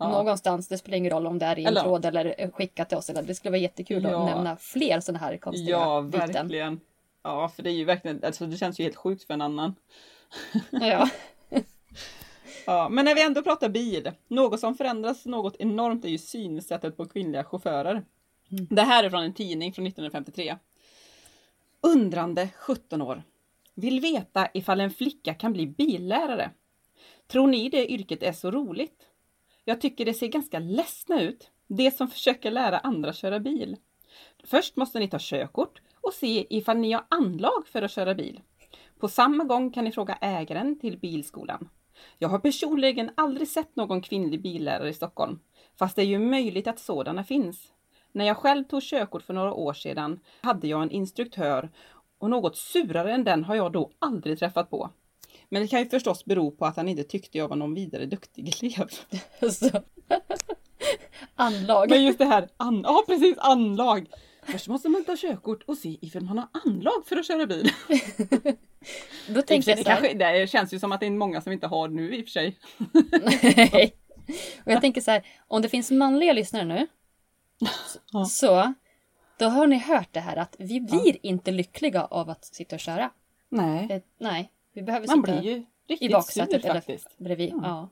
[0.01, 0.09] Ja.
[0.09, 2.97] Någonstans, det spelar ingen roll om det är i en Eller- tråd eller skicka till
[2.99, 3.11] oss.
[3.11, 4.21] Eller, det skulle vara jättekul Ja.
[4.29, 6.81] att nämna fler sådana här konstiga Ja, verkligen.
[7.23, 9.75] Ja, för det är ju verkligen, alltså det känns ju helt sjukt för en annan.
[10.71, 11.09] Ja.
[12.67, 16.97] Ja, men när vi ändå pratar bil, något som förändras något enormt är ju synsättet
[16.97, 18.05] på kvinnliga chaufförer.
[18.49, 20.57] Det här är från en tidning från 1953.
[21.81, 23.23] Undrande 17 år.
[23.75, 26.51] Vill veta ifall en flicka kan bli billärare.
[27.27, 29.07] Tror ni det yrket är så roligt?
[29.71, 33.77] Jag tycker det ser ganska ledsna ut, de som försöker lära andra köra bil.
[34.45, 38.41] Först måste ni ta körkort och se ifall ni har anlag för att köra bil.
[38.99, 41.69] På samma gång kan ni fråga ägaren till bilskolan.
[42.19, 45.39] Jag har personligen aldrig sett någon kvinnlig billärare i Stockholm,
[45.79, 47.73] fast det är ju möjligt att sådana finns.
[48.13, 51.71] När jag själv tog körkort för några år sedan hade jag en instruktör
[52.19, 54.91] och något surare än den har jag då aldrig träffat på.
[55.53, 58.07] Men det kan ju förstås bero på att han inte tyckte jag var någon vidare
[58.07, 58.89] duktig elev.
[59.53, 59.71] Så.
[61.35, 61.91] Anlag.
[61.91, 64.07] Men just det här, an- ja precis, anlag.
[64.43, 67.71] Först måste man ta körkort och se ifall man har anlag för att köra bil.
[69.29, 71.41] Då sig, jag det, så här, kanske, det känns ju som att det är många
[71.41, 72.59] som inte har nu i och för sig.
[73.55, 73.95] Nej.
[74.65, 76.87] Och jag tänker så här, om det finns manliga lyssnare nu.
[78.13, 78.25] Ja.
[78.25, 78.75] Så,
[79.39, 82.81] då har ni hört det här att vi blir inte lyckliga av att sitta och
[82.81, 83.11] köra.
[83.49, 87.19] Nej, Eh, Nej, vi behöver man sitta blir ju i riktigt baksätet sur eller faktiskt.
[87.19, 87.53] bredvid.
[87.63, 87.89] Ja.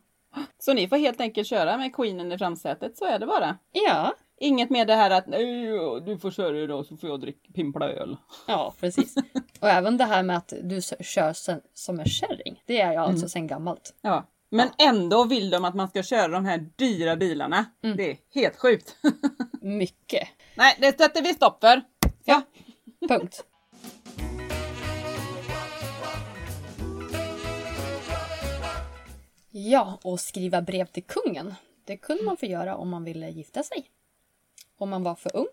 [0.59, 3.59] Så ni får helt enkelt köra med queenen i framsätet, så är det bara.
[3.73, 5.67] ja, Inget med det här att "Nej,
[6.07, 8.17] du får köra idag så får jag dricka pimpla öl.
[8.47, 9.15] Ja, precis.
[9.61, 12.63] Och även det här med att du kör sen, som en kärring.
[12.67, 13.29] Det är jag alltså Mm.
[13.29, 13.95] sen gammalt.
[14.01, 14.27] Ja.
[14.51, 17.65] Men ändå vill de att man ska köra de här dyra bilarna.
[17.85, 17.97] Mm.
[17.97, 18.97] Det är helt sjukt.
[19.61, 20.29] Mycket.
[20.57, 21.83] Nej, det sätter vi stopp för.
[22.25, 22.43] Ja.
[23.09, 23.45] Punkt.
[29.61, 31.55] Ja, och skriva brev till kungen.
[31.85, 33.91] Det kunde man få göra om man ville gifta sig.
[34.77, 35.47] Om man var för ung.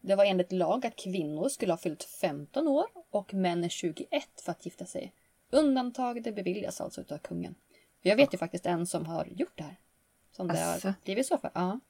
[0.00, 4.06] Det var enligt lag att kvinnor skulle ha fyllt 15 år och män är 21
[4.36, 5.12] för att gifta sig.
[5.50, 7.54] Undantag det beviljas alltså utav kungen.
[8.02, 9.76] Jag vet ju faktiskt en som har gjort det här.
[10.32, 11.50] Som det har blivit så för.
[11.54, 11.80] Ja.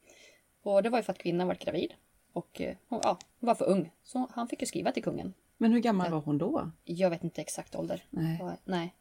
[0.63, 1.95] Och det var ju för att kvinnan var gravid.
[2.33, 3.91] Och eh, hon ja, var för ung.
[4.03, 5.35] Så han fick ju skriva till kungen.
[5.57, 6.71] Men hur gammal var hon då?
[6.85, 8.05] Jag vet inte exakt ålder.
[8.11, 8.41] Nej.
[8.65, 8.95] Nej.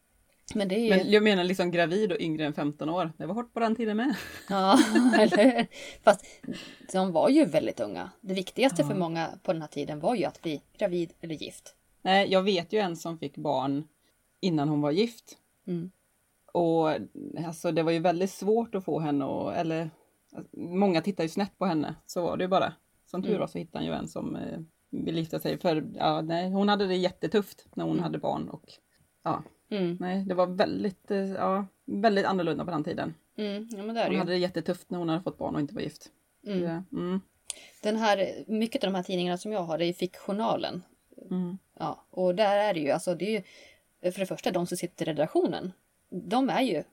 [0.55, 0.89] Men det är ju...
[0.89, 3.11] Men jag menar liksom gravid och yngre än 15 år.
[3.17, 4.15] Det var hårt på den tiden med.
[4.49, 4.79] Ja,
[5.19, 5.67] eller?
[6.03, 6.25] Fast
[6.91, 8.09] de var ju väldigt unga.
[8.21, 11.75] Det viktigaste för många på den här tiden var ju att bli gravid eller gift.
[12.01, 13.87] Nej, jag vet ju en som fick barn
[14.41, 15.37] innan hon var gift.
[15.67, 15.91] Mm.
[16.53, 16.89] Och
[17.45, 19.89] alltså det var ju väldigt svårt att få henne och, eller
[20.51, 21.95] många tittar ju snett på henne.
[22.05, 22.73] Så var det ju bara.
[23.05, 23.39] Som tur Mm.
[23.39, 24.59] var så hittade han ju en som eh,
[24.89, 25.57] ville gifta sig.
[25.57, 28.03] För ja, nej, hon hade det jättetufft när hon Mm.
[28.03, 28.49] hade barn.
[28.49, 28.63] Och
[29.23, 29.97] ja, Mm.
[29.99, 33.13] nej, det var väldigt, eh, ja, väldigt annorlunda på den tiden.
[33.38, 33.67] Mm.
[33.71, 34.38] Ja, men det är Hon det hade ju.
[34.38, 36.12] det jättetufft när hon hade fått barn och inte var gift.
[36.47, 36.63] Mm.
[36.63, 37.21] Ja, mm,
[37.84, 40.84] Den här, mycket av de här tidningarna som jag har, det är Fickjournalen.
[41.29, 43.31] mm, Ja, och där är det ju, alltså det är
[44.01, 45.71] ju, för det första de som sitter i redaktionen,
[46.10, 46.84] de är ju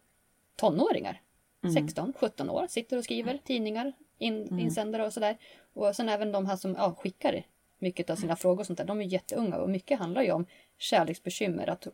[0.57, 1.21] tonåringar.
[1.63, 1.75] Mm.
[1.75, 5.37] 16, 17 år, sitter och skriver tidningar, in, insändare och sådär.
[5.73, 7.43] Och sen även de här som ja, skickar
[7.79, 10.47] mycket av sina frågor och sånt där, de är jätteunga och mycket handlar ju om
[10.79, 11.87] kärleksbekymmer, att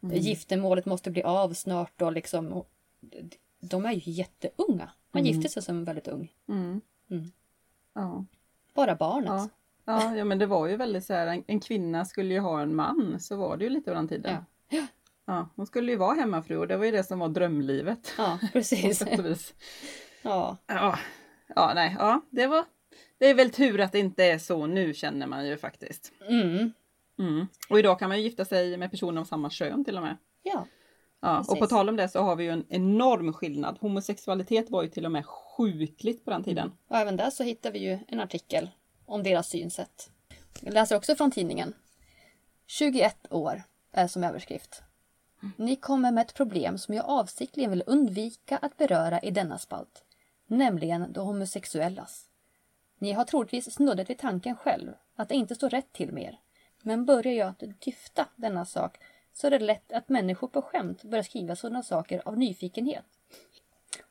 [0.00, 2.70] giftermålet måste bli av snart och liksom, och,
[3.60, 4.90] de är ju jätteunga.
[5.10, 6.32] Man gifter sig som väldigt ung.
[6.48, 6.80] mm.
[7.10, 7.32] Mm.
[7.94, 8.24] Ja.
[8.74, 9.28] Bara barnet.
[9.28, 9.48] Ja.
[9.84, 12.60] Ja, ja, men det var ju väldigt så här, en, en kvinna skulle ju ha
[12.60, 14.44] en man, så var det ju lite på den tiden.
[14.68, 14.86] Ja.
[15.24, 18.14] Ja, hon skulle ju vara hemmafru och det var ju det som var drömlivet.
[18.18, 19.02] Ja, precis.
[20.22, 20.98] Ja, Ja,
[21.56, 22.64] ja, nej, ja, det var,
[23.18, 26.12] det är väl tur att det inte är så nu känner man ju faktiskt.
[26.28, 26.72] mm.
[27.18, 27.46] Mm.
[27.70, 30.16] Och idag kan man ju gifta sig med personer av samma kön till och med.
[30.42, 30.66] ja.
[31.20, 33.78] Ja, och på tal om det så har vi ju en enorm skillnad.
[33.80, 36.72] Homosexualitet var ju till och med sjukligt på den tiden.
[36.88, 38.70] Och även där så hittar vi ju en artikel
[39.06, 40.10] om deras synsätt.
[40.60, 41.74] Jag läser också från tidningen.
[42.66, 44.82] 21 år är som överskrift.
[45.56, 50.04] Ni kommer med ett problem som jag avsiktligen vill undvika att beröra i denna spalt.
[50.46, 52.24] Nämligen de homosexuellas.
[52.98, 56.38] Ni har troligtvis snuddat vid tanken själv att det inte står rätt till med er.
[56.82, 58.98] Men börjar jag att dyfta denna sak
[59.32, 63.04] så är det lätt att människor på skämt börjar skriva sådana saker av nyfikenhet.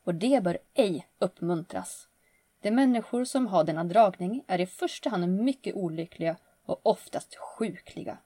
[0.03, 2.07] Och det bör ej uppmuntras.
[2.61, 8.17] De människor som har denna dragning är i första hand mycket olyckliga och oftast sjukliga.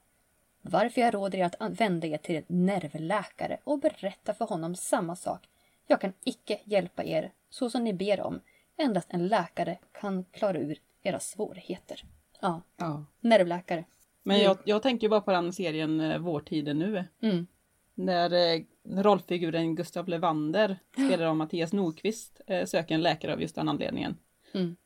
[0.62, 5.16] Varför jag råder er att vända er till en nervläkare och berätta för honom samma
[5.16, 5.48] sak.
[5.86, 8.40] Jag kan icke hjälpa er så som ni ber om.
[8.76, 12.04] Endast en läkare kan klara ur era svårigheter.
[12.40, 13.04] Ja, Ja.
[13.20, 13.84] nervläkare.
[14.22, 14.44] Men Mm.
[14.44, 17.04] jag, jag tänker bara på den serien eh, Vår tid är nu.
[17.22, 17.46] Mm.
[17.94, 18.62] När eh,
[19.02, 24.16] rollfiguren Gustav Levander spelar av Mattias Nordqvist eh, söker en läkare av just den anledningen.
[24.54, 24.76] Mm.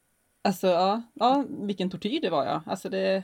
[0.42, 2.62] Alltså ja, ja, vilken tortyr det var ja.
[2.66, 3.22] Alltså det,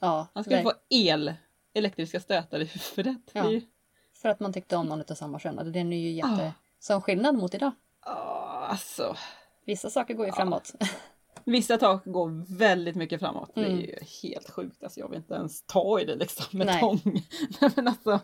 [0.00, 1.34] Ja, han skulle få el,
[1.74, 2.64] elektriska stötar i
[2.96, 3.30] huvudet.
[3.32, 3.42] Ja.
[3.42, 3.60] Det ju-
[4.14, 5.72] för att man tyckte om någon av samma kön.
[5.72, 6.46] Den är ju jätte...
[6.46, 6.52] Ah.
[6.78, 7.72] Som skillnad mot idag.
[8.04, 9.16] Ja, alltså.
[9.64, 10.72] Vissa saker går ju framåt.
[11.46, 13.50] Vissa tak går väldigt mycket framåt.
[13.54, 13.78] Det Mm.
[13.78, 14.82] är ju helt sjukt.
[14.84, 16.80] Alltså jag vill inte ens ta i det liksom med Nej.
[16.80, 17.00] tång.
[17.60, 18.20] Nej, men alltså,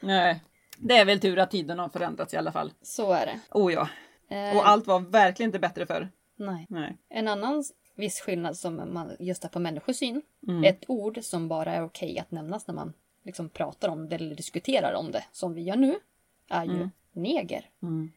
[0.00, 0.42] nej.
[0.78, 2.72] Det är väl tur att tiden har förändrats i alla fall.
[2.82, 3.40] Så är det.
[3.50, 3.88] Oh ja.
[4.28, 6.08] Eh, Och allt var verkligen inte bättre förr.
[6.36, 6.66] Nej.
[6.68, 6.96] Nej.
[7.08, 10.22] En annan viss skillnad som man just är på människosyn.
[10.48, 10.64] Mm.
[10.64, 12.92] Ett ord som bara är okej att nämnas när man
[13.24, 15.94] liksom pratar om det eller diskuterar om det, som vi gör nu,
[16.50, 16.90] är ju Mm.
[17.12, 17.70] neger.
[17.82, 18.12] Mm.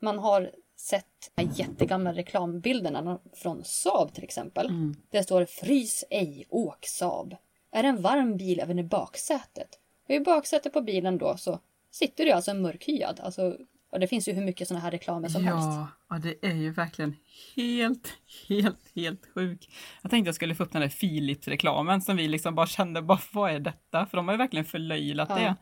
[0.00, 4.66] Man har sett de här jättegamla reklambilderna från Saab till exempel.
[4.66, 4.94] Mm.
[5.10, 7.36] Det står frys ej, åk Saab.
[7.72, 9.68] Är en varm bil även i baksätet.
[10.08, 11.58] Och i baksätet på bilen då så
[11.90, 13.20] sitter du alltså mörkhyad.
[13.20, 13.56] Alltså,
[13.90, 15.66] och det finns ju hur mycket sådana här reklamer som helst.
[15.66, 17.16] Ja, ja, det är ju verkligen
[17.56, 18.12] helt,
[18.48, 19.70] helt, helt sjuk.
[20.02, 23.20] Jag tänkte jag skulle få upp den där Philips-reklamen som vi liksom bara kände, bara,
[23.32, 24.06] vad är detta?
[24.06, 25.36] För de har ju verkligen förlöjlat Ja.
[25.36, 25.56] det.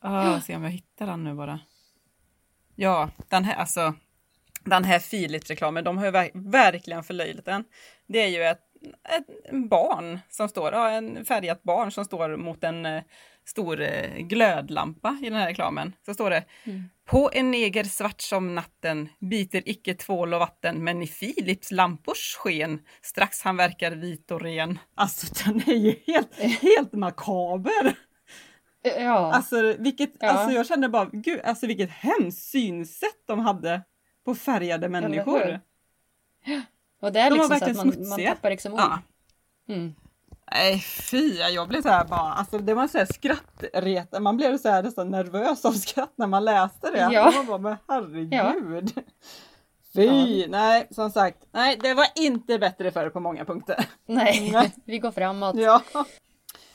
[0.00, 1.60] Ah, se om jag hittar den nu bara.
[2.74, 3.94] Ja, den här, alltså,
[4.66, 7.64] den här Philips-reklamen, de har ju ver- verkligen förlöjlat den.
[8.06, 8.60] Det är ju ett,
[9.08, 13.02] ett barn som står, ja, en färgat barn som står mot en eh,
[13.44, 15.92] stor eh, glödlampa i den här reklamen.
[16.06, 16.84] Så står det Mm.
[17.04, 22.34] På en neger svart som natten biter icke tvål och vatten men i Philips lampors
[22.36, 24.78] sken strax han verkar vit och ren.
[24.94, 27.94] Alltså den är ju helt, helt makaber.
[28.82, 30.28] Ja, Alltså, vilket, Ja.
[30.28, 33.82] alltså jag kände bara, gud, alltså vilket hemskt synsätt de hade
[34.26, 35.60] på färgade människor.
[37.02, 38.34] och det är de var liksom så att verkligen man, man smutsiga.
[38.34, 38.80] tappar liksom ord.
[38.80, 38.98] Ja.
[39.68, 39.94] Mm.
[40.52, 44.58] Nej fy, jag blev så här bara, alltså det var så här skrattretande, man blev
[44.58, 47.08] så här nästan nervös av skratt när man läste det.
[47.12, 47.32] Ja.
[47.36, 48.92] Man bara, men herregud.
[49.94, 53.86] Fy, nej som sagt, nej det var inte bättre förr på många punkter.
[54.06, 54.74] Nej, Nej.
[54.84, 55.56] vi går framåt.
[55.56, 55.82] Ja.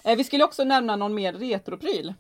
[0.03, 2.13] Eh, Vi skulle också nämna någon mer retropryl.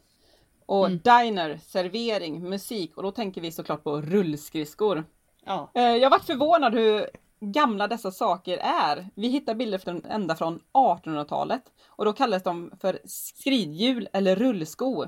[0.65, 0.99] Och Mm.
[1.03, 5.03] diner, servering, musik och då tänker vi såklart på rullskridskor.
[5.45, 5.71] Ja.
[5.73, 7.07] Eh, Jag vart förvånad hur
[7.39, 9.09] gamla dessa saker är.
[9.15, 15.05] Vi hittar bilder från, ända från 1800-talet och då kallades de för skridhjul eller rullsko.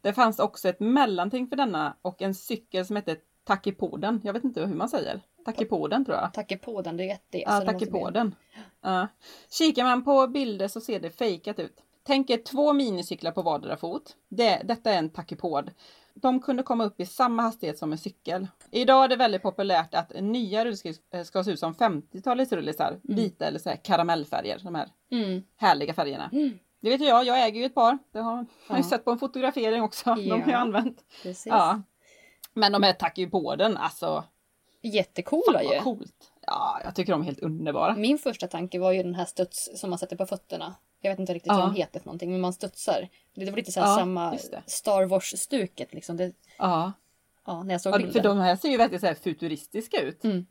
[0.00, 4.20] Det fanns också ett mellanting för denna och en cykel som hette takipoden.
[4.24, 5.20] Jag vet inte hur man säger.
[5.44, 6.32] Takipoden tror jag.
[6.34, 8.34] Takipoden, det är jätte Ja, takipoden.
[8.80, 9.08] Ja.
[9.50, 11.76] Kikar man på bilder så ser det fejkat ut.
[12.06, 14.16] Tänk er två minicyklar på vardera fot.
[14.28, 15.70] Det, detta är en takipod.
[16.14, 18.48] De kunde komma upp i samma hastighet som en cykel.
[18.70, 22.88] Idag är det väldigt populärt att nya rullskridskor ska se ut som 50-talets rullisar.
[22.88, 23.16] Mm.
[23.16, 25.42] Vita eller så här karamellfärger, de här mm.
[25.56, 26.30] härliga färgerna.
[26.32, 26.58] Mm.
[26.80, 27.98] Det vet jag, jag äger ju ett par.
[28.12, 28.82] Det har jag ja.
[28.82, 30.10] sett på en fotografering också.
[30.10, 30.16] Ja.
[30.16, 31.04] De har jag använt.
[31.22, 31.46] Precis.
[31.46, 31.82] Ja.
[32.54, 34.24] Men de här takipoden, alltså.
[34.82, 35.80] Jättecoola ju.
[35.80, 36.32] coolt.
[36.46, 37.96] Ja, jag tycker de är helt underbara.
[37.96, 40.74] Min första tanke var ju den här studs som man sätter på fötterna.
[41.04, 41.58] Jag vet inte riktigt ja.
[41.58, 43.08] vad de heter för någonting, men man studsar.
[43.34, 46.16] Det var lite så ja, samma Star Wars-stuket liksom.
[46.16, 46.92] Det, ja.
[47.46, 48.12] Ja, när jag såg ja, bilden.
[48.12, 50.24] För de här ser ju verkligen så här futuristiska ut.
[50.24, 50.46] Mm.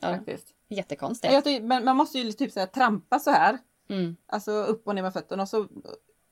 [0.00, 0.08] Ja.
[0.08, 0.48] Faktiskt.
[0.68, 1.44] Jättekonstigt.
[1.44, 3.58] Tycker, men man måste ju typ så här trampa så här.
[3.88, 4.16] Mm.
[4.26, 5.68] Alltså upp och ner med fötterna och så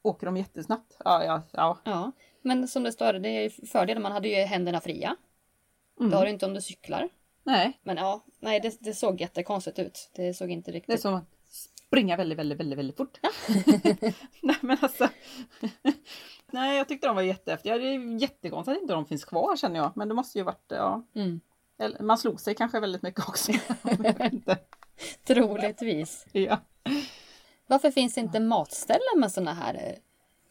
[0.03, 0.97] åker de jättesnabbt.
[1.05, 1.79] Ja, ja, ja.
[1.85, 2.13] ja.
[2.43, 5.17] Men som det står, det är fördelen, man hade ju händerna fria.
[5.99, 6.11] Mm.
[6.11, 7.09] Det har du inte om du cyklar.
[7.45, 7.81] Nej.
[7.83, 10.11] Men ja, nej det, det såg jättekonstigt ut.
[10.15, 10.87] Det såg inte riktigt...
[10.87, 11.27] Det är som
[11.93, 13.19] springa väldigt, väldigt, väldigt, väldigt fort.
[14.43, 15.09] nej men alltså.
[16.53, 17.79] nej jag tyckte de var jättehäftiga.
[17.79, 19.93] Det är jättekonstigt att inte de finns kvar känner jag.
[19.95, 21.07] Men det måste ju varit, ja.
[21.15, 21.41] Mm.
[22.01, 23.53] Man slog sig kanske väldigt mycket också.
[25.27, 26.27] Troligtvis.
[26.33, 26.59] ja.
[27.67, 29.99] Varför finns det inte matställen med sådana här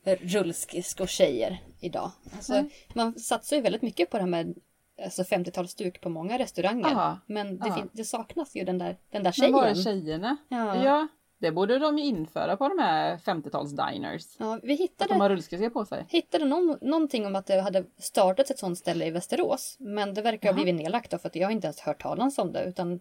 [0.03, 2.11] eh, rullskridskor-tjejer idag?
[2.35, 2.69] Alltså, mm.
[2.93, 4.55] Man satsar ju väldigt mycket på det här med
[5.03, 6.91] alltså 50-talsduk på många restauranger.
[6.91, 9.51] Aha, men det, det, saknas ju den där, den där tjejen.
[9.51, 10.37] Men var är tjejerna?
[10.47, 10.83] Ja.
[10.83, 11.07] ja.
[11.41, 14.35] Det borde de ju införa på de här 50-tals-diners.
[14.37, 16.05] Ja, vi hittade, att de har rullskridskor på sig.
[16.07, 19.75] hittade någon, någonting om att det hade startats ett sånt ställe i Västerås.
[19.79, 22.37] Men det verkar ha blivit nedlagt då, för att jag har inte ens hört talas
[22.37, 22.63] om det.
[22.63, 22.99] Utan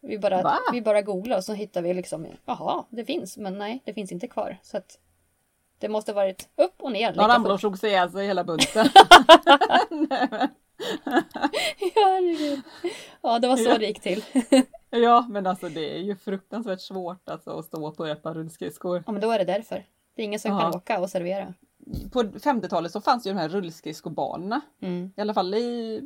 [0.00, 3.36] vi bara, vi bara googlar och så hittar vi liksom, jaha, det finns.
[3.36, 4.56] Men nej, det finns inte kvar.
[4.62, 4.98] Så att
[5.78, 7.14] det måste varit upp och ner.
[7.14, 8.88] Någon ramlade och slog sig ihjäl sig hela bunten.
[13.22, 14.24] Ja, det var så det gick till.
[14.90, 19.02] Ja, men alltså det är ju fruktansvärt svårt alltså, att stå på ett par rullskridskor.
[19.06, 19.84] Ja, men då är det därför.
[20.14, 20.60] Det är ingen som Aha.
[20.60, 21.54] kan åka och servera.
[22.12, 24.60] På 50-talet så fanns ju de här rullskridskobanorna.
[24.80, 25.12] Mm.
[25.16, 26.02] I alla fall i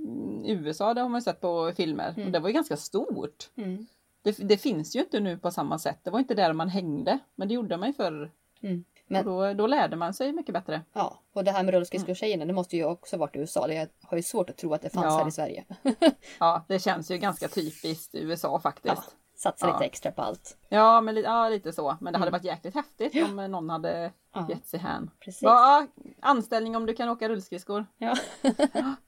[0.46, 2.14] USA, det har man ju sett på filmer.
[2.16, 2.26] Mm.
[2.26, 3.50] Och det var ju ganska stort.
[3.56, 3.86] Mm.
[4.22, 5.98] Det, det, finns ju inte nu på samma sätt.
[6.02, 7.18] Det var inte där man hängde.
[7.34, 8.30] Men det gjorde man ju förr.
[8.60, 8.84] Mm.
[9.06, 10.82] Men, då, då lärde man sig mycket bättre.
[10.92, 13.66] Ja, och det här med rullskridskotjejerna, det måste ju också varit i USA.
[13.66, 15.18] Det har ju svårt att tro att det fanns ja.
[15.18, 15.64] här i Sverige.
[16.38, 18.94] ja, det känns ju ganska typiskt i USA faktiskt.
[18.96, 19.04] Ja,
[19.36, 19.72] satsa ja.
[19.72, 20.56] lite extra på allt.
[20.68, 21.96] Ja, men ja, lite så.
[22.00, 22.38] Men det hade mm.
[22.38, 24.46] varit jäkligt häftigt om någon hade ja.
[24.48, 25.10] gett sig hän.
[25.20, 25.42] Precis.
[25.42, 25.86] Ja,
[26.20, 27.86] anställning om du kan åka rullskridskor.
[27.98, 28.16] Ja.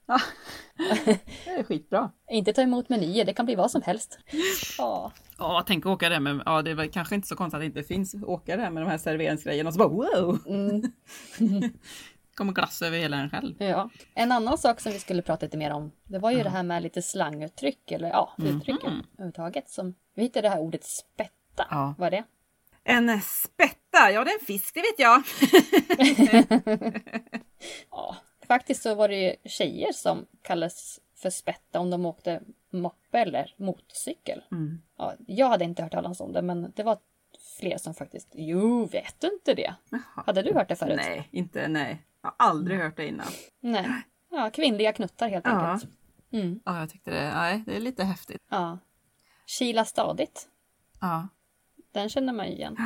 [0.05, 0.19] ja.
[1.45, 2.11] Det är skitbra.
[2.29, 4.19] Inte ta emot menyer, det kan bli vad som helst.
[4.77, 5.11] Ja.
[5.37, 7.61] Ja, tänk att åka där med, ja det är väl kanske inte så konstigt att
[7.61, 10.39] det inte finns åka där med de här serveringsgrejerna och så bara wow!
[10.47, 10.81] Mm.
[12.37, 13.55] kommer glass över hela en själv.
[13.57, 13.89] Ja.
[14.13, 16.43] En annan sak som vi skulle prata lite mer om, det var ju mm.
[16.43, 19.01] det här med lite slanguttryck eller ja, uttryck mm.
[19.13, 19.69] överhuvudtaget.
[19.69, 21.67] Som, vi hittade det här ordet spätta.
[21.69, 21.95] Ja.
[21.97, 22.23] Vad är det?
[22.83, 25.23] En spätta, ja det är en fisk, det vet jag.
[27.91, 28.15] ja,
[28.47, 33.53] faktiskt så var det ju tjejer som kallades för spätta om de åkte moppe eller
[33.57, 34.43] motorcykel.
[34.51, 34.81] Mm.
[34.97, 36.97] Ja, jag hade inte hört talas om det, men det var
[37.59, 38.27] fler som faktiskt...
[38.33, 39.75] Jo, vet du inte det?
[39.89, 40.23] Jaha.
[40.25, 40.95] Hade du hört det förut?
[40.95, 42.05] Nej, inte nej.
[42.21, 43.27] Jag har aldrig hört det innan.
[43.59, 43.87] Nej.
[44.31, 45.51] Ja, kvinnliga knuttar helt ja.
[45.51, 45.93] enkelt.
[46.31, 46.59] Mm.
[46.65, 47.33] Ja, jag tyckte det.
[47.33, 48.41] Nej, det är lite häftigt.
[48.49, 48.79] Ja.
[49.45, 50.47] Kila stadigt.
[51.01, 51.27] Ja.
[51.91, 52.77] Den känner man ju igen.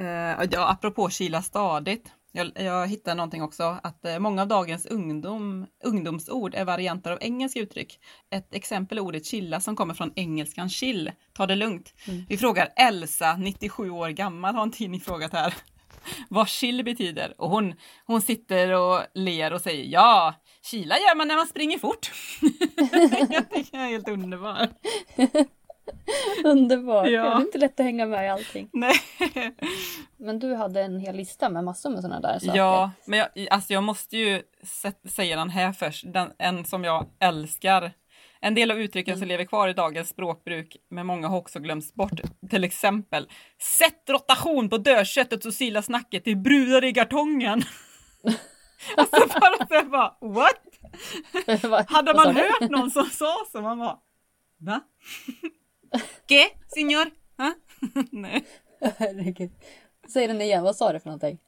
[0.00, 0.06] Uh,
[0.50, 2.12] ja, apropå kila stadigt.
[2.36, 7.18] Jag, jag hittade någonting också att eh, många av dagens ungdom, ungdomsord är varianter av
[7.20, 7.98] engelska uttryck.
[8.30, 11.94] Ett exempel är ordet chilla som kommer från engelskan chill, ta det lugnt.
[12.08, 12.24] Mm.
[12.28, 15.54] Vi frågar Elsa, 97 år gammal, har en tidning frågat här
[16.28, 17.34] vad chill betyder.
[17.38, 17.74] Och hon,
[18.06, 22.12] hon sitter och ler och säger ja, kila gör man när man springer fort.
[23.30, 24.68] jag tycker det är helt underbar.
[26.44, 27.08] Underbart.
[27.08, 27.22] Ja.
[27.22, 28.68] Det är inte lätt att hänga med i allting.
[28.72, 28.94] Nej.
[30.16, 32.58] Men du hade en hel lista med massor med sådana där saker.
[32.58, 34.42] Ja, men jag, alltså jag måste ju
[35.08, 36.04] säga den här först.
[36.12, 37.92] Den, en som jag älskar.
[38.40, 39.20] En del av uttrycken mm.
[39.20, 42.20] som lever kvar i dagens språkbruk, men många har också glömts bort.
[42.50, 43.28] Till exempel,
[43.78, 47.62] sätt rotation på dödköttet och sila snacket, det brudar i kartongen.
[48.96, 51.88] alltså bara så bara, what?
[51.90, 53.98] Hade man hört någon som sa så, man bara,
[54.58, 54.80] va?
[56.26, 57.10] ¿Qué, señor?
[58.10, 58.44] Nej.
[58.98, 59.50] Herregud.
[60.12, 61.38] Säg den igen, vad sa du för någonting?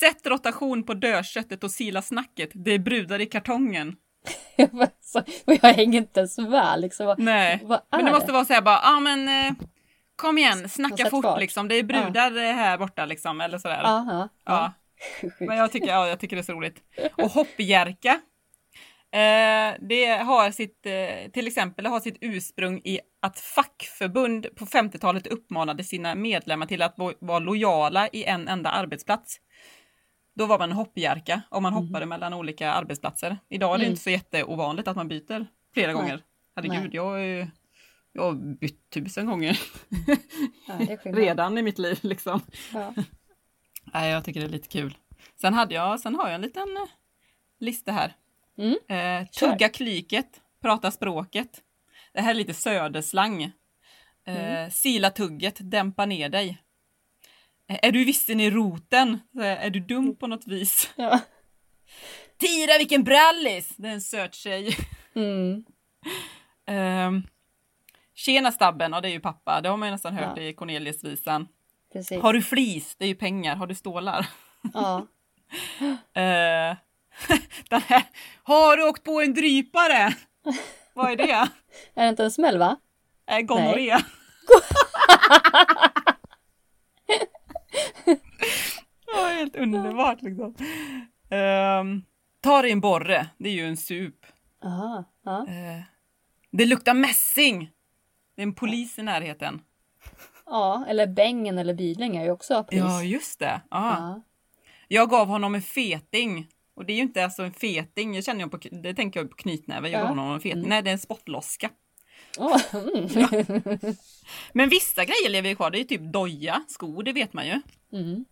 [0.00, 3.96] Sätt rotation på dödköttet och sila snacket, det är brudar i kartongen.
[5.44, 7.14] Jag hänger inte ens med liksom.
[7.18, 8.32] Nej, vad men det måste det?
[8.32, 9.52] vara så här bara, ja ah, men eh,
[10.16, 11.40] kom igen, snacka fort fart.
[11.40, 11.68] liksom.
[11.68, 13.80] Det är brudar eh, här borta liksom, eller sådär.
[13.82, 14.28] Ja, ja.
[14.44, 14.72] Ja.
[15.40, 16.82] Men jag tycker, ja, jag tycker det är så roligt.
[17.16, 18.20] Och hoppjerka.
[19.12, 24.66] Eh, det har sitt, eh, till exempel, det har sitt ursprung i att fackförbund på
[24.66, 29.36] 50-talet uppmanade sina medlemmar till att vara lojala i en enda arbetsplats.
[30.34, 33.38] Då var man hoppjerka om man hoppade mellan olika arbetsplatser.
[33.48, 33.90] Idag är det Mm.
[33.90, 35.94] inte så jätteovanligt att man byter flera Nej.
[36.02, 36.22] gånger.
[36.56, 36.90] Herregud, Nej.
[36.92, 37.46] jag har ju
[38.12, 39.60] jag har bytt tusen gånger
[40.66, 42.40] ja, redan i mitt liv liksom.
[42.74, 42.94] Ja.
[43.94, 44.96] Nej, jag tycker det är lite kul.
[45.40, 46.88] Sen, hade jag, sen har jag en liten eh,
[47.60, 48.12] lista här.
[48.58, 48.76] Mm.
[48.88, 51.60] Eh, tugga klyket, prata språket.
[52.12, 53.42] Det här är lite söderslang.
[53.42, 53.50] Eh,
[54.26, 54.70] Mm.
[54.70, 56.58] Sila tugget, dämpa ner dig.
[57.68, 59.20] Eh, är du vissen i roten?
[59.40, 60.90] Eh, Är du dum på något vis?
[60.96, 61.20] Ja.
[62.38, 63.68] Tira vilken brallis!
[63.76, 64.76] Det är en söt tjej.
[65.14, 65.64] Mm.
[66.68, 67.10] Eh,
[68.14, 69.60] Tjena stabben, och det är ju pappa.
[69.60, 70.42] Det har man ju nästan hört Ja.
[70.42, 71.48] i Corneliusvisan.
[71.92, 72.22] Precis.
[72.22, 72.96] Har du flis?
[72.98, 73.56] Det är ju pengar.
[73.56, 74.26] Har du stålar?
[74.74, 75.06] Ja.
[76.22, 76.76] Eh,
[77.70, 78.02] den här,
[78.42, 80.14] har du åkt på en drypare?
[80.94, 81.32] Vad är det?
[81.94, 82.76] Är det inte en smäll va?
[83.30, 83.96] Eh, gonorré.
[89.14, 90.54] Ja, helt underbart liksom.
[91.30, 92.04] Um,
[92.40, 94.26] ta dig en borre, det är ju en sup.
[94.64, 95.04] Aha.
[95.26, 95.82] Eh,
[96.50, 97.70] det luktar mässing.
[98.36, 99.62] Det är en polis i närheten.
[100.46, 102.78] ja, eller bängen eller bilen är ju också pris.
[102.78, 103.60] Ja, just det.
[103.70, 104.22] Ja.
[104.88, 106.48] Jag gav honom en feting.
[106.78, 109.30] Och det är ju inte alltså en feting, jag känner ju på, det tänker jag
[109.30, 110.06] på knytnäve, jag Ja.
[110.06, 110.68] honom en feting.
[110.68, 111.70] Nej, det är en spottloska.
[112.38, 113.94] Åh, mm.
[114.52, 117.46] Men vissa grejer lever ju kvar, det är ju typ doja, skor, det vet man
[117.46, 117.60] ju.
[117.92, 118.24] Mm.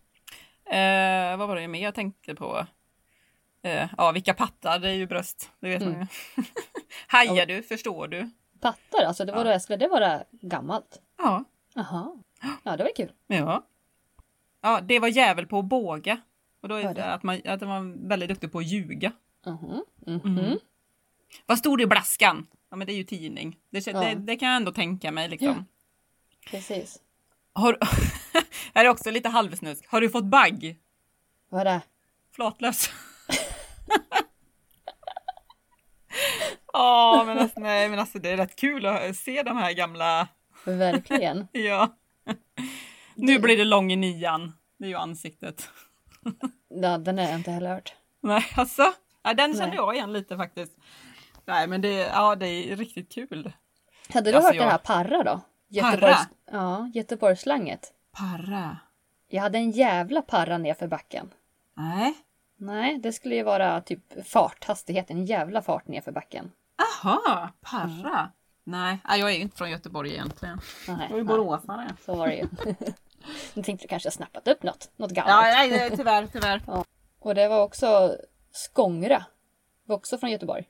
[0.65, 2.67] Eh, vad var det mer jag tänkte på?
[3.63, 6.05] Eh, ja, vilka pattar, det är ju bröst, det vet man ju.
[7.07, 8.29] Hajar du, förstår du?
[8.61, 9.59] Pattar alltså, det var Ja.
[9.69, 11.01] då det var det gammalt.
[11.17, 11.43] Ja.
[11.73, 12.23] Jaha.
[12.63, 13.11] Ja, det var kul.
[13.27, 13.67] Ja.
[14.61, 16.21] Ja, det var jävel på att båga.
[16.67, 19.11] Och då är det att man, att man var väldigt duktig på att ljuga.
[19.45, 19.83] Mhm.
[20.07, 20.37] Mhm.
[20.37, 20.57] Mm.
[21.45, 22.47] Vad stod det i blaskan?
[22.69, 23.57] Ja, men det är ju tidning.
[23.69, 23.99] Det, Ja.
[23.99, 25.65] det, det kan jag ändå tänka mig liksom.
[26.49, 26.99] Precis.
[27.53, 27.77] Har,
[28.73, 29.87] här är också lite halvsnusk.
[29.87, 30.77] Har du fått bagg?
[31.49, 31.81] Vad är det?
[32.35, 32.89] Flatlös.
[36.73, 40.27] Ja, men alltså, nej, men alltså det är rätt kul att se de här gamla.
[40.65, 41.47] Verkligen.
[41.51, 41.97] Ja.
[43.15, 44.53] Nu blir det lång i nian.
[44.77, 45.69] Det är ju ansiktet.
[46.69, 47.95] Ja, den har jag inte heller hört.
[48.21, 48.93] Nej, alltså.
[49.23, 49.75] Ja, den kände Nej.
[49.75, 50.77] jag igen lite faktiskt.
[51.45, 53.53] Nej, men det, ja, det är riktigt kul.
[54.13, 55.41] Hade du Alltså, hört jag- det här parra då?
[55.67, 56.27] Göteborgs...
[56.51, 57.93] Ja, Göteborgsslanget.
[58.11, 58.77] Parra.
[59.27, 61.29] Jag hade en jävla parra nerför backen.
[61.73, 62.13] Nej.
[62.57, 66.51] Nej, det skulle ju vara typ fart, hastighet, en jävla fart nerför backen.
[67.03, 68.31] Aha, parra.
[68.63, 70.59] Nej, nej, jag är ju inte från Göteborg egentligen.
[70.87, 71.87] Nej, Jag är ju boråsare.
[72.05, 72.47] så var det ju.
[73.53, 75.35] Jag tänkte du kanske har snappat upp något, något gammalt.
[75.47, 76.61] Ja, nej, det- tyvärr, tyvärr.
[77.19, 78.17] Och det var också
[78.51, 79.25] Skångra.
[79.85, 80.69] Var också från Göteborg.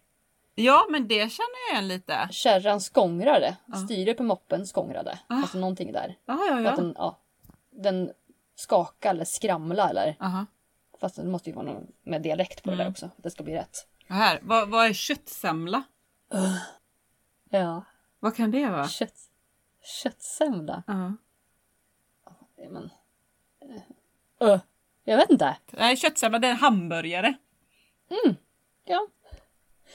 [0.55, 2.27] Ja, men det känner jag igen lite.
[2.31, 3.57] Kärran skångrade.
[3.65, 3.75] Ja.
[3.75, 5.19] Styret på moppen skångrade.
[5.27, 5.35] Ah.
[5.35, 6.17] Alltså någonting där.
[6.25, 6.75] Ja, ja, Att ja.
[6.75, 7.19] den, ja,
[7.71, 8.11] den
[8.55, 10.15] skakade eller skramla eller.
[10.19, 10.45] Aha.
[10.99, 12.85] Fast det måste ju vara någon med dialekt på det Mm.
[12.85, 13.05] där också.
[13.05, 13.87] Att det ska bli rätt.
[14.07, 15.83] Här, vad, vad är köttsemla?
[17.49, 17.83] Ja.
[18.19, 18.87] Vad kan det vara?
[18.87, 19.13] Kött,
[20.03, 20.83] köttsemla.
[20.87, 21.13] Ja.
[22.57, 22.89] Ja, Men,
[24.41, 24.59] uh, uh,
[25.03, 25.57] jag vet inte.
[25.71, 27.33] Nej, köttsemla det är en hamburgare.
[28.85, 29.07] Ja,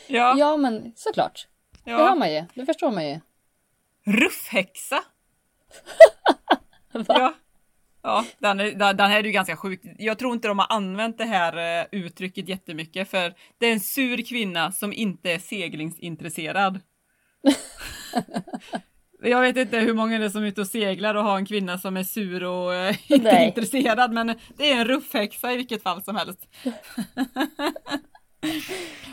[0.07, 1.48] Ja, ja men såklart.
[1.85, 2.14] Det hör ja.
[2.14, 2.44] man ju.
[2.55, 3.20] Det förstår man ju.
[4.05, 5.05] Ruffhäxa.
[6.92, 7.05] Va?
[7.09, 7.35] Ja.
[8.05, 9.81] Ja, den är, den den här är ju ganska sjuk.
[9.98, 13.81] Jag tror inte de har använt det här eh, uttrycket jättemycket för det är en
[13.81, 16.81] sur kvinna som inte är seglingsintresserad.
[19.24, 21.46] Jag vet inte hur många det är som är ute och seglar och har en
[21.46, 23.46] kvinna som är sur och eh, inte Nej.
[23.46, 26.48] intresserad men det är en ruffhäxa i vilket fall som helst.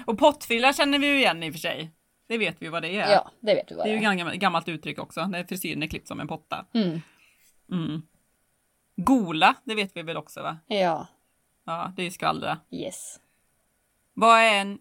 [0.05, 1.91] och pottfrilla känner vi ju igen i och för sig.
[2.27, 3.11] Det vet vi vad det är.
[3.11, 4.11] Ja, det vet du vad Det är det ju är.
[4.11, 6.65] ett gammalt, gammalt uttryck också, när frisyren är klippt som en potta.
[6.73, 7.01] Mm.
[7.71, 8.01] Mm.
[8.95, 10.57] Gola, det vet vi väl också va?
[10.67, 11.07] Ja,
[11.65, 12.59] Ja, det är ju skvallra.
[12.71, 13.19] yes.
[14.13, 14.79] Vad är en...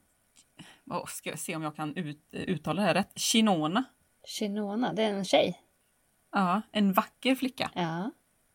[0.90, 3.18] Oh, ska jag se om jag kan ut, uttala det här rätt.
[3.18, 3.84] Chinona.
[4.28, 5.60] Chinona, det är en tjej.
[6.32, 7.70] Ja, en vacker flicka.
[7.74, 8.10] Ja,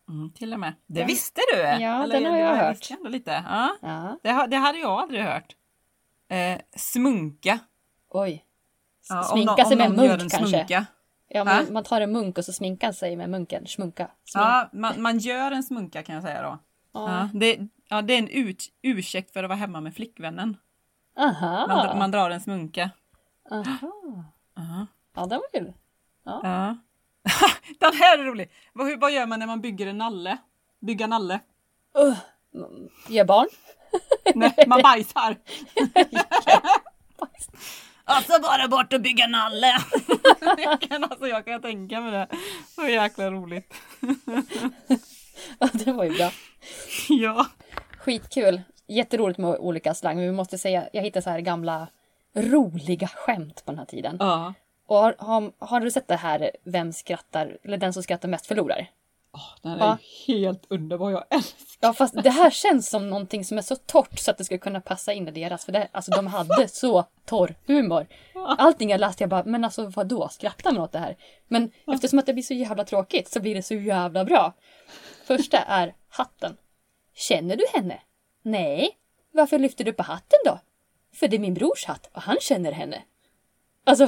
[0.09, 0.73] Mm, till och med.
[0.87, 1.59] Det Den- visste du!
[1.61, 2.91] Ja, den har jag hört.
[2.91, 3.43] ändå lite.
[3.47, 4.17] Ja, ja.
[4.23, 5.55] det, det hade jag aldrig hört.
[6.27, 7.59] Eh, smunka.
[8.09, 8.45] Oj.
[9.09, 10.47] Ja, sminka sig med munk en kanske.
[10.47, 10.85] Smunka.
[11.27, 13.67] Ja, man, man tar en munk och så sminkar sig med munken.
[13.67, 14.03] Smunka.
[14.23, 14.45] Smink.
[14.45, 16.59] Ja, man, man gör en smunka kan jag säga då.
[16.93, 17.11] Ja.
[17.11, 17.59] Ja, det,
[17.89, 20.57] ja, det är en ut, ursäkt för att vara hemma med flickvännen.
[21.17, 21.67] Aha.
[21.67, 22.89] Man, man drar en smunka.
[23.51, 23.91] Aha.
[24.55, 24.87] Ja.
[25.15, 25.73] Ja, den var kul.
[26.25, 26.41] Ja.
[27.79, 28.51] Den här är rolig!
[28.73, 30.37] Vad, hur- vad gör man när man bygger en nalle?
[30.81, 31.39] Bygga nalle?
[31.99, 32.17] Uh,
[32.55, 33.47] mm, ge barn.
[34.35, 35.37] Nej, man bajsar.
[38.05, 39.77] Alltså bara bort och bygga nalle!
[40.57, 42.27] jag, kan, alltså, jag kan tänka mig det.
[42.75, 43.73] Så jäkla roligt.
[45.59, 46.31] Ja, det var ju bra.
[47.09, 47.45] Ja.
[47.97, 48.61] Skitkul.
[48.87, 50.15] Jätteroligt med olika slang.
[50.17, 51.87] Men vi måste säga, jag hittade så här gamla
[52.35, 54.17] roliga skämt på den här tiden.
[54.19, 54.53] Ja.
[54.87, 58.45] Och har, har, har du sett det här Vem skrattar, eller den som skrattar mest
[58.45, 58.87] förlorar?
[59.33, 59.97] Åh, den är Ja.
[60.01, 61.11] ju helt underbar.
[61.11, 64.37] Jag älskar Ja fast det här känns som någonting som är så torrt så att
[64.37, 65.65] det skulle kunna passa in i deras.
[65.65, 68.07] För det, alltså de hade så torr humor.
[68.57, 71.17] Allting jag läste jag bara, men alltså vadå, skrattar man åt det här?
[71.47, 74.53] Men eftersom att det blir så jävla tråkigt så blir det så jävla bra.
[75.25, 76.57] Första är hatten.
[77.15, 77.99] Känner du henne?
[78.41, 78.89] Nej.
[79.31, 80.59] Varför lyfter du på hatten då?
[81.13, 83.01] För det är min brors hatt och han känner henne.
[83.85, 84.07] Alltså...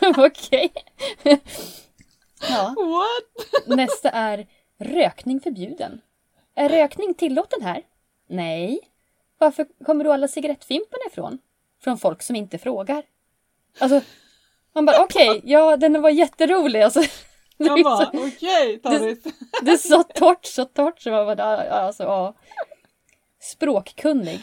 [0.16, 0.72] Okej.
[2.48, 2.74] ja.
[2.76, 3.66] What?
[3.66, 4.46] Nästa är
[4.78, 6.00] rökning förbjuden.
[6.54, 7.82] Är rökning tillåten här?
[8.28, 8.80] Nej.
[9.38, 11.38] Varför kommer då alla cigarettfimparna ifrån?
[11.82, 13.02] Från folk som inte frågar.
[13.78, 14.00] Alltså,
[14.72, 16.82] man bara okej, ja den var jätterolig.
[16.82, 17.00] Alltså,
[17.56, 19.18] det, Jag bara, så, okej Taris.
[19.62, 21.00] det är så torrt, så torrt.
[21.00, 22.34] Så man bara, alltså, ja.
[23.40, 24.40] Språkkunnig.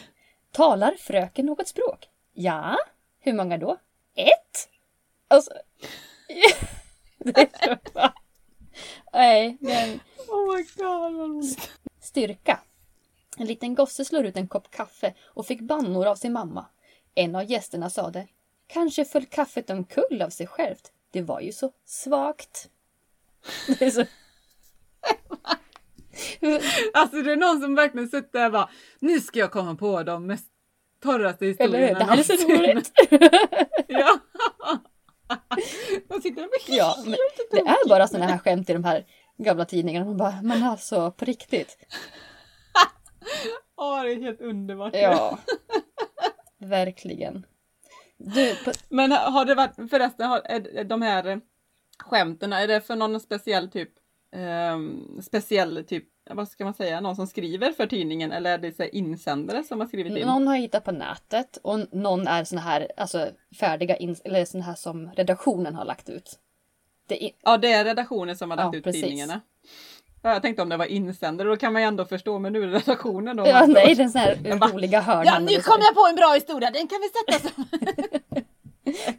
[0.52, 2.08] Talar fröken något språk?
[2.32, 2.78] Ja.
[3.26, 3.78] Hur många då?
[4.14, 4.68] Ett.
[5.28, 5.50] Alltså.
[9.12, 11.44] Nej, men Oh my god.
[12.00, 12.60] Styrka.
[13.36, 16.66] En liten gosse slår ut en kopp kaffe och fick bannor av sin mamma.
[17.14, 18.28] En av gästerna sade
[18.66, 20.92] Kanske föll kaffet omkull av sig självt.
[21.10, 22.68] Det var ju så svagt.
[23.78, 24.04] Det är så...
[26.94, 30.02] Alltså det är någon som verkligen suttit där och bara Nu ska jag komma på
[30.02, 30.55] de mest
[31.02, 32.92] torraste Eller historierna Det här är så någonsin." roligt.
[33.88, 34.18] Ja.
[36.22, 37.16] Tyckte det var Ja, men
[37.50, 39.04] det är bara såna här skämt i de här
[39.38, 40.06] gamla tidningarna.
[40.06, 41.78] Man bara, men alltså på riktigt.
[43.76, 44.94] Åh, det är helt underbart.
[44.94, 45.38] Ja.
[46.58, 47.46] Verkligen.
[48.18, 51.40] Du, på, Men har det varit förresten, har, är de här
[51.98, 53.90] skämten, är det för någon speciell typ,
[54.36, 58.76] ehm, speciell typ, vad ska man säga, någon som skriver för tidningen eller är det
[58.76, 60.26] så insändare som har skrivit in?
[60.26, 63.28] Någon har hittat på nätet och någon är såna här alltså,
[63.60, 66.38] färdiga, eller såna här som redaktionen har lagt ut.
[67.06, 69.02] Det är, Ja, det är redaktionen som har lagt Ja, ut precis.
[69.02, 69.40] tidningarna.
[70.22, 72.62] Ja, jag tänkte om det var insändare, då kan man ju ändå förstå, men nu
[72.62, 73.46] är det redaktionen då.
[73.46, 74.38] ja, nej, den sån här
[74.72, 75.24] roliga hörnan.
[75.26, 77.64] Ja, nu kom jag på en bra historia, den kan vi sätta som...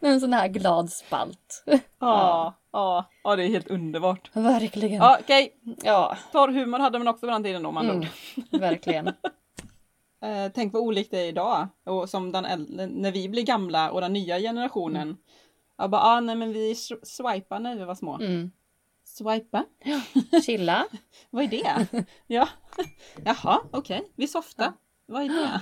[0.01, 1.63] En sån här glad spalt.
[1.99, 4.29] Ja, ja, ja, det är helt underbart.
[4.33, 4.93] Verkligen.
[5.01, 5.53] Ja, okej,
[5.83, 8.07] Ja, torr humor hade man också på den tiden då, man mm,
[8.51, 9.07] verkligen.
[10.21, 11.67] Eh, tänk vad olikt det är idag.
[11.85, 15.17] Och som den äldre, när vi blir gamla och den nya generationen.
[15.77, 18.15] Jag bara, ah, nej men vi sw- swipar när vi var små.
[18.15, 18.51] Mm.
[19.03, 19.65] Swipa?
[20.45, 20.85] Chilla.
[21.29, 21.87] Vad är det?
[22.27, 22.47] ja.
[23.25, 24.11] Jaha, okej.
[24.15, 24.73] Vi softar.
[25.05, 25.61] Vad är det?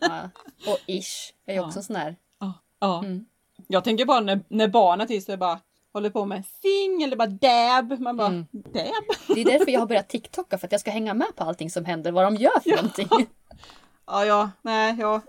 [0.00, 0.30] Ja.
[0.72, 1.66] Och ish är ju Ja.
[1.66, 2.16] också sån här.
[2.40, 2.52] Ja.
[2.78, 2.98] ja.
[3.04, 3.24] Mm.
[3.68, 5.60] Jag tänker bara när, när barnen till sig bara
[5.92, 8.00] håller på med sing eller bara dab.
[8.00, 8.46] Man bara, Mm.
[8.52, 8.64] dab?
[9.34, 11.70] Det är därför jag har börjat TikToka för att jag ska hänga med på allting
[11.70, 12.76] som händer, vad de gör för Ja.
[12.76, 13.08] någonting.
[14.06, 15.20] Ja, ja, nej, jag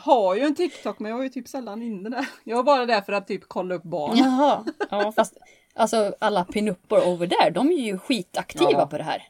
[0.00, 2.26] har ju en TikTok men jag har ju typ sällan inne där.
[2.44, 4.16] Jag är bara där för att typ kolla upp barn.
[4.18, 5.36] Jaha, ja fast
[5.74, 8.86] alltså alla pinuppor over där, de är ju skitaktiva Ja.
[8.86, 9.22] på det här.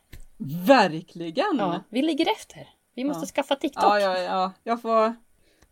[0.66, 1.56] Verkligen!
[1.58, 2.68] Ja, vi ligger efter.
[2.94, 3.26] Vi måste Ja.
[3.26, 3.84] skaffa TikTok.
[3.84, 4.52] Ja, ja, ja.
[4.64, 5.14] Jag får...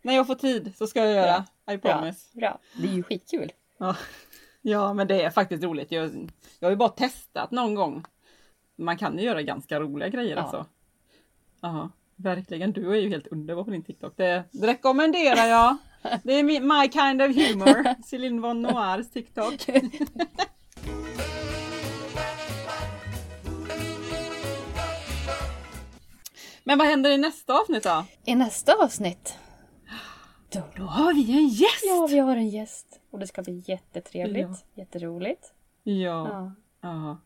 [0.01, 1.45] När jag får tid så ska jag göra.
[1.71, 2.37] I Bra, promise.
[2.39, 2.59] bra.
[2.77, 3.51] Det är ju skitkul.
[3.77, 3.95] Ja.
[4.61, 5.91] ja, men det är faktiskt roligt.
[5.91, 6.29] Jag,
[6.59, 8.03] jag har ju bara testat någon gång.
[8.75, 10.41] Man kan ju göra ganska roliga grejer Ja.
[10.41, 10.65] alltså.
[11.61, 12.71] Ja, verkligen.
[12.71, 14.13] Du är ju helt underbar på din TikTok.
[14.17, 15.77] Det, det rekommenderar jag.
[16.23, 17.95] Det är my kind of humor.
[18.05, 19.65] Céline von Noirs TikTok.
[26.63, 28.05] Men vad händer i nästa avsnitt då?
[28.25, 29.37] I nästa avsnitt.
[30.53, 31.83] Då, Då har vi en gäst!
[31.85, 32.99] ja, vi har en gäst.
[33.11, 34.47] Och det ska bli jättetrevligt.
[34.49, 34.55] Ja.
[34.81, 35.53] Jätteroligt.
[35.83, 35.93] Ja.
[36.29, 36.51] Ja.
[36.81, 37.17] Ja,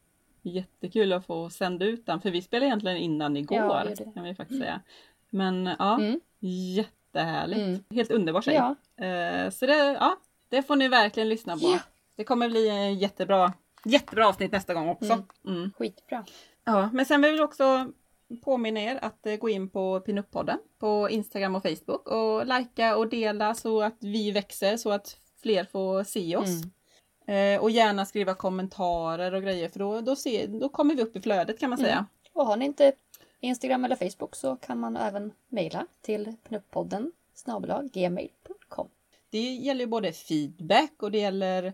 [0.41, 4.13] jättekul att få sända ut den för vi spelade egentligen innan igår Ja, det.
[4.13, 4.81] kan vi faktiskt säga.
[5.29, 6.19] Men ja, Mm.
[6.39, 7.59] jättehärligt.
[7.61, 7.83] Mm.
[7.89, 8.53] Helt underbar tjej.
[8.55, 8.75] Ja.
[9.05, 10.17] Eh, så det, ja,
[10.49, 11.79] det får ni verkligen lyssna på.
[12.15, 13.53] Det kommer bli en jättebra,
[13.85, 15.13] jättebra avsnitt nästa gång också.
[15.13, 15.25] Mm.
[15.47, 15.71] Mm.
[15.77, 16.25] Skitbra.
[16.63, 17.91] Ja, men sen vill vi också
[18.43, 23.09] påminna er att eh, gå in på Pinup-podden på Instagram och Facebook och likea och
[23.09, 26.49] dela så att vi växer så att fler får se oss.
[27.27, 27.55] Mm.
[27.55, 31.15] Eh, och gärna skriva kommentarer och grejer för då, då, ser, då kommer vi upp
[31.15, 31.93] i flödet kan man säga.
[31.93, 32.05] Mm.
[32.33, 32.93] Och har ni inte
[33.39, 38.87] Instagram eller Facebook så kan man även mejla till pnuppodden snabel-a gmail.com.
[39.29, 41.73] det gäller både feedback och det gäller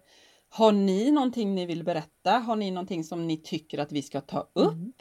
[0.49, 2.31] har ni någonting ni vill berätta?
[2.31, 4.73] Har ni någonting som ni tycker att vi ska ta upp?
[4.73, 4.93] Mm.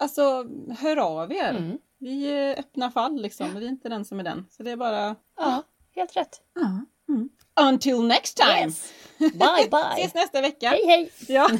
[0.00, 0.44] Alltså,
[0.78, 1.50] hör av er.
[1.50, 1.78] Mm.
[1.98, 3.54] Vi är öppna fall liksom.
[3.54, 4.46] Vi är inte den som är den.
[4.50, 5.16] Så det är bara...
[5.38, 5.62] Ja,
[5.94, 6.40] helt rätt.
[6.54, 6.84] Ja.
[7.08, 7.28] Mm.
[7.60, 8.60] Until next time!
[8.66, 8.92] Yes.
[9.18, 9.94] Bye bye.
[9.98, 10.68] Ses nästa vecka!
[10.70, 11.12] Hej hej!
[11.28, 11.48] Ja.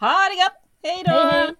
[0.00, 0.62] Ha det gott!
[0.82, 1.12] Hej då!
[1.12, 1.54] Hej hej!